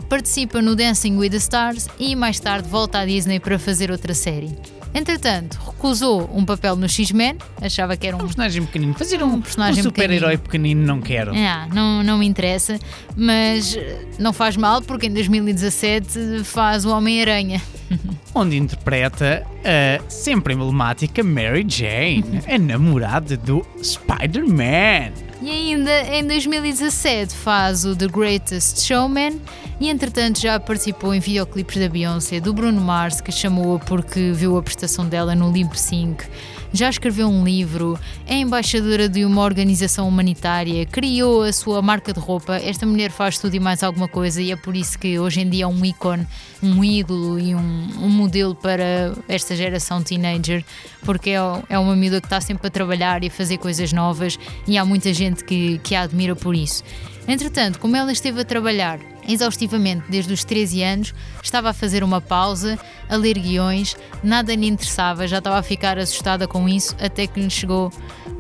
participa 0.09 0.61
no 0.61 0.75
Dancing 0.75 1.16
with 1.16 1.31
the 1.31 1.37
Stars 1.37 1.88
e 1.99 2.16
mais 2.16 2.40
tarde 2.40 2.68
volta 2.68 2.99
à 2.99 3.07
Disney 3.07 3.38
para 3.38 3.59
fazer 3.59 3.90
outra 3.90 4.14
série. 4.14 4.79
Entretanto, 4.92 5.59
recusou 5.64 6.29
um 6.35 6.44
papel 6.44 6.74
no 6.76 6.88
X-Men, 6.88 7.37
achava 7.61 7.96
que 7.96 8.07
era 8.07 8.16
um, 8.16 8.20
um 8.20 8.24
personagem 8.24 8.64
pequenino. 8.64 8.94
Fazer 8.94 9.22
um, 9.22 9.35
um 9.35 9.40
personagem 9.40 9.81
um 9.81 9.85
super-herói 9.85 10.37
pequenino 10.37 10.85
não 10.85 11.00
quero. 11.00 11.35
É, 11.35 11.68
não, 11.72 12.03
não 12.03 12.18
me 12.18 12.26
interessa, 12.26 12.79
mas 13.16 13.79
não 14.18 14.33
faz 14.33 14.57
mal 14.57 14.83
porque 14.83 15.07
em 15.07 15.12
2017 15.12 16.42
faz 16.44 16.85
o 16.85 16.90
Homem-Aranha. 16.90 17.61
Onde 18.35 18.57
interpreta 18.57 19.46
a 19.64 20.11
sempre 20.11 20.55
emblemática 20.55 21.22
Mary 21.22 21.64
Jane, 21.68 22.42
a 22.48 22.59
namorada 22.59 23.37
do 23.37 23.64
Spider-Man. 23.83 25.29
E 25.42 25.50
ainda 25.50 26.03
em 26.14 26.26
2017 26.26 27.35
faz 27.35 27.87
o 27.87 27.96
The 27.96 28.09
Greatest 28.09 28.81
Showman 28.81 29.40
e 29.81 29.88
entretanto 29.88 30.38
já 30.38 30.61
participou 30.61 31.14
em 31.14 31.20
videoclipes 31.20 31.79
da 31.79 31.88
Beyoncé, 31.88 32.40
do 32.40 32.53
Bruno 32.53 32.79
Mars, 32.79 33.22
que 33.22 33.33
chamou-a 33.33 33.79
porque 33.79 34.33
viu 34.33 34.59
a 34.59 34.62
prestação 34.62 35.07
dela 35.09 35.35
no 35.35 35.50
Limp 35.50 35.72
Sync 35.74 36.24
já 36.72 36.88
escreveu 36.88 37.28
um 37.28 37.44
livro, 37.44 37.98
é 38.26 38.37
embaixadora 38.37 39.09
de 39.09 39.24
uma 39.24 39.42
organização 39.42 40.09
humanitária, 40.09 40.87
criou 40.87 41.42
a 41.42 41.52
sua 41.52 41.83
marca 41.83 42.12
de 42.12 42.20
roupa. 42.20 42.56
Esta 42.56 42.87
mulher 42.87 43.11
faz 43.11 43.38
tudo 43.38 43.54
e 43.54 43.61
mais 43.61 43.83
alguma 43.83 44.09
coisa, 44.09 44.40
e 44.40 44.52
é 44.52 44.56
por 44.56 44.76
isso 44.76 44.98
que 44.98 45.18
hoje 45.18 45.40
em 45.40 45.48
dia 45.48 45.64
é 45.64 45.66
um 45.66 45.85
ícone, 45.85 46.26
um 46.62 46.83
ídolo 46.83 47.38
e 47.38 47.54
um, 47.54 47.88
um 47.98 48.09
modelo 48.09 48.54
para 48.54 49.14
esta 49.28 49.56
geração 49.56 50.02
teenager, 50.02 50.64
porque 51.02 51.30
é, 51.30 51.38
é 51.68 51.78
uma 51.78 51.96
miúda 51.96 52.20
que 52.20 52.26
está 52.26 52.40
sempre 52.40 52.66
a 52.66 52.70
trabalhar 52.70 53.22
e 53.24 53.28
a 53.28 53.30
fazer 53.30 53.59
coisas 53.59 53.92
novas, 53.92 54.38
e 54.66 54.78
há 54.78 54.85
muita 54.85 55.12
gente 55.12 55.44
que, 55.44 55.78
que 55.78 55.94
a 55.94 56.02
admira 56.02 56.37
por 56.37 56.54
isso. 56.54 56.83
Entretanto, 57.26 57.78
como 57.78 57.96
ela 57.96 58.12
esteve 58.12 58.40
a 58.40 58.44
trabalhar 58.44 58.98
exaustivamente 59.28 60.04
desde 60.09 60.33
os 60.33 60.44
13 60.44 60.83
anos, 60.83 61.14
estava 61.42 61.70
a 61.70 61.72
fazer 61.72 62.02
uma 62.02 62.20
pausa, 62.20 62.78
a 63.09 63.16
ler 63.16 63.38
guiões, 63.38 63.96
nada 64.22 64.54
lhe 64.54 64.66
interessava, 64.66 65.26
já 65.26 65.38
estava 65.38 65.59
a 65.59 65.62
ficar 65.62 65.98
assustada 65.98 66.46
com 66.46 66.68
isso, 66.68 66.96
até 67.00 67.26
que 67.26 67.40
lhe 67.40 67.50
chegou 67.50 67.92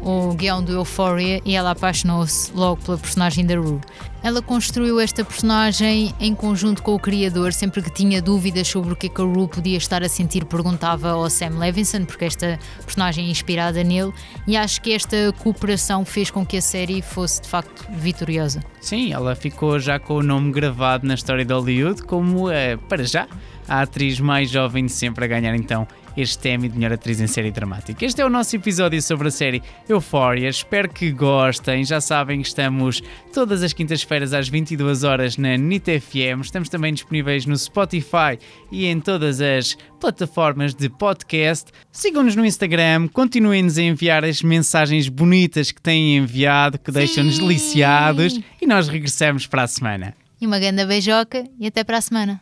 o 0.02 0.32
guião 0.34 0.62
do 0.62 0.72
Euphoria 0.72 1.40
e 1.44 1.54
ela 1.54 1.72
apaixonou-se 1.72 2.52
logo 2.54 2.82
pela 2.82 2.98
personagem 2.98 3.44
da 3.44 3.56
Rue. 3.56 3.80
Ela 4.22 4.42
construiu 4.42 5.00
esta 5.00 5.24
personagem 5.24 6.14
em 6.20 6.34
conjunto 6.34 6.82
com 6.82 6.94
o 6.94 6.98
criador, 6.98 7.54
sempre 7.54 7.80
que 7.80 7.90
tinha 7.90 8.20
dúvidas 8.20 8.68
sobre 8.68 8.92
o 8.92 8.96
que, 8.96 9.06
é 9.06 9.10
que 9.10 9.20
a 9.20 9.24
Rue 9.24 9.48
podia 9.48 9.78
estar 9.78 10.02
a 10.02 10.08
sentir, 10.10 10.44
perguntava 10.44 11.10
ao 11.10 11.30
Sam 11.30 11.58
Levinson, 11.58 12.04
porque 12.04 12.26
esta 12.26 12.58
personagem 12.84 13.26
é 13.26 13.30
inspirada 13.30 13.82
nele, 13.82 14.12
e 14.46 14.58
acho 14.58 14.82
que 14.82 14.92
esta 14.92 15.32
cooperação 15.38 16.04
fez 16.04 16.30
com 16.30 16.44
que 16.44 16.58
a 16.58 16.62
série 16.62 17.00
fosse 17.00 17.40
de 17.40 17.48
facto 17.48 17.86
vitoriosa. 17.92 18.62
Sim, 18.80 19.10
ela 19.12 19.34
ficou 19.34 19.78
já 19.78 19.98
com 19.98 20.16
o 20.16 20.22
nome 20.22 20.52
gravado 20.52 20.69
na 21.02 21.14
história 21.14 21.44
de 21.44 21.52
Hollywood 21.52 22.02
como, 22.02 22.50
é, 22.50 22.76
para 22.76 23.04
já, 23.04 23.26
a 23.68 23.82
atriz 23.82 24.18
mais 24.18 24.50
jovem 24.50 24.86
de 24.86 24.92
sempre 24.92 25.24
a 25.24 25.28
ganhar 25.28 25.54
então 25.54 25.86
este 26.16 26.48
Emmy 26.48 26.68
de 26.68 26.76
melhor 26.76 26.92
atriz 26.92 27.20
em 27.20 27.26
série 27.26 27.50
dramática. 27.50 28.04
Este 28.04 28.20
é 28.20 28.26
o 28.26 28.28
nosso 28.28 28.54
episódio 28.56 29.00
sobre 29.00 29.28
a 29.28 29.30
série 29.30 29.62
Euphoria. 29.88 30.48
Espero 30.48 30.88
que 30.88 31.10
gostem. 31.12 31.84
Já 31.84 32.00
sabem 32.00 32.42
que 32.42 32.48
estamos 32.48 33.02
todas 33.32 33.62
as 33.62 33.72
quintas-feiras 33.72 34.32
às 34.32 34.48
22 34.48 35.04
horas 35.04 35.36
na 35.36 35.56
NIT 35.56 36.00
FM. 36.00 36.42
Estamos 36.42 36.68
também 36.68 36.92
disponíveis 36.92 37.46
no 37.46 37.56
Spotify 37.56 38.38
e 38.72 38.86
em 38.86 39.00
todas 39.00 39.40
as 39.40 39.78
plataformas 40.00 40.74
de 40.74 40.88
podcast. 40.88 41.70
Sigam-nos 41.92 42.34
no 42.34 42.44
Instagram, 42.44 43.08
continuem-nos 43.08 43.78
a 43.78 43.82
enviar 43.82 44.24
as 44.24 44.42
mensagens 44.42 45.08
bonitas 45.08 45.70
que 45.70 45.80
têm 45.80 46.16
enviado, 46.16 46.78
que 46.78 46.90
deixam-nos 46.90 47.38
deliciados 47.38 48.40
e 48.60 48.66
nós 48.66 48.88
regressamos 48.88 49.46
para 49.46 49.62
a 49.62 49.66
semana. 49.68 50.14
E 50.40 50.46
uma 50.46 50.58
grande 50.58 50.84
beijoca 50.86 51.44
e 51.58 51.66
até 51.66 51.84
para 51.84 51.98
a 51.98 52.00
semana. 52.00 52.40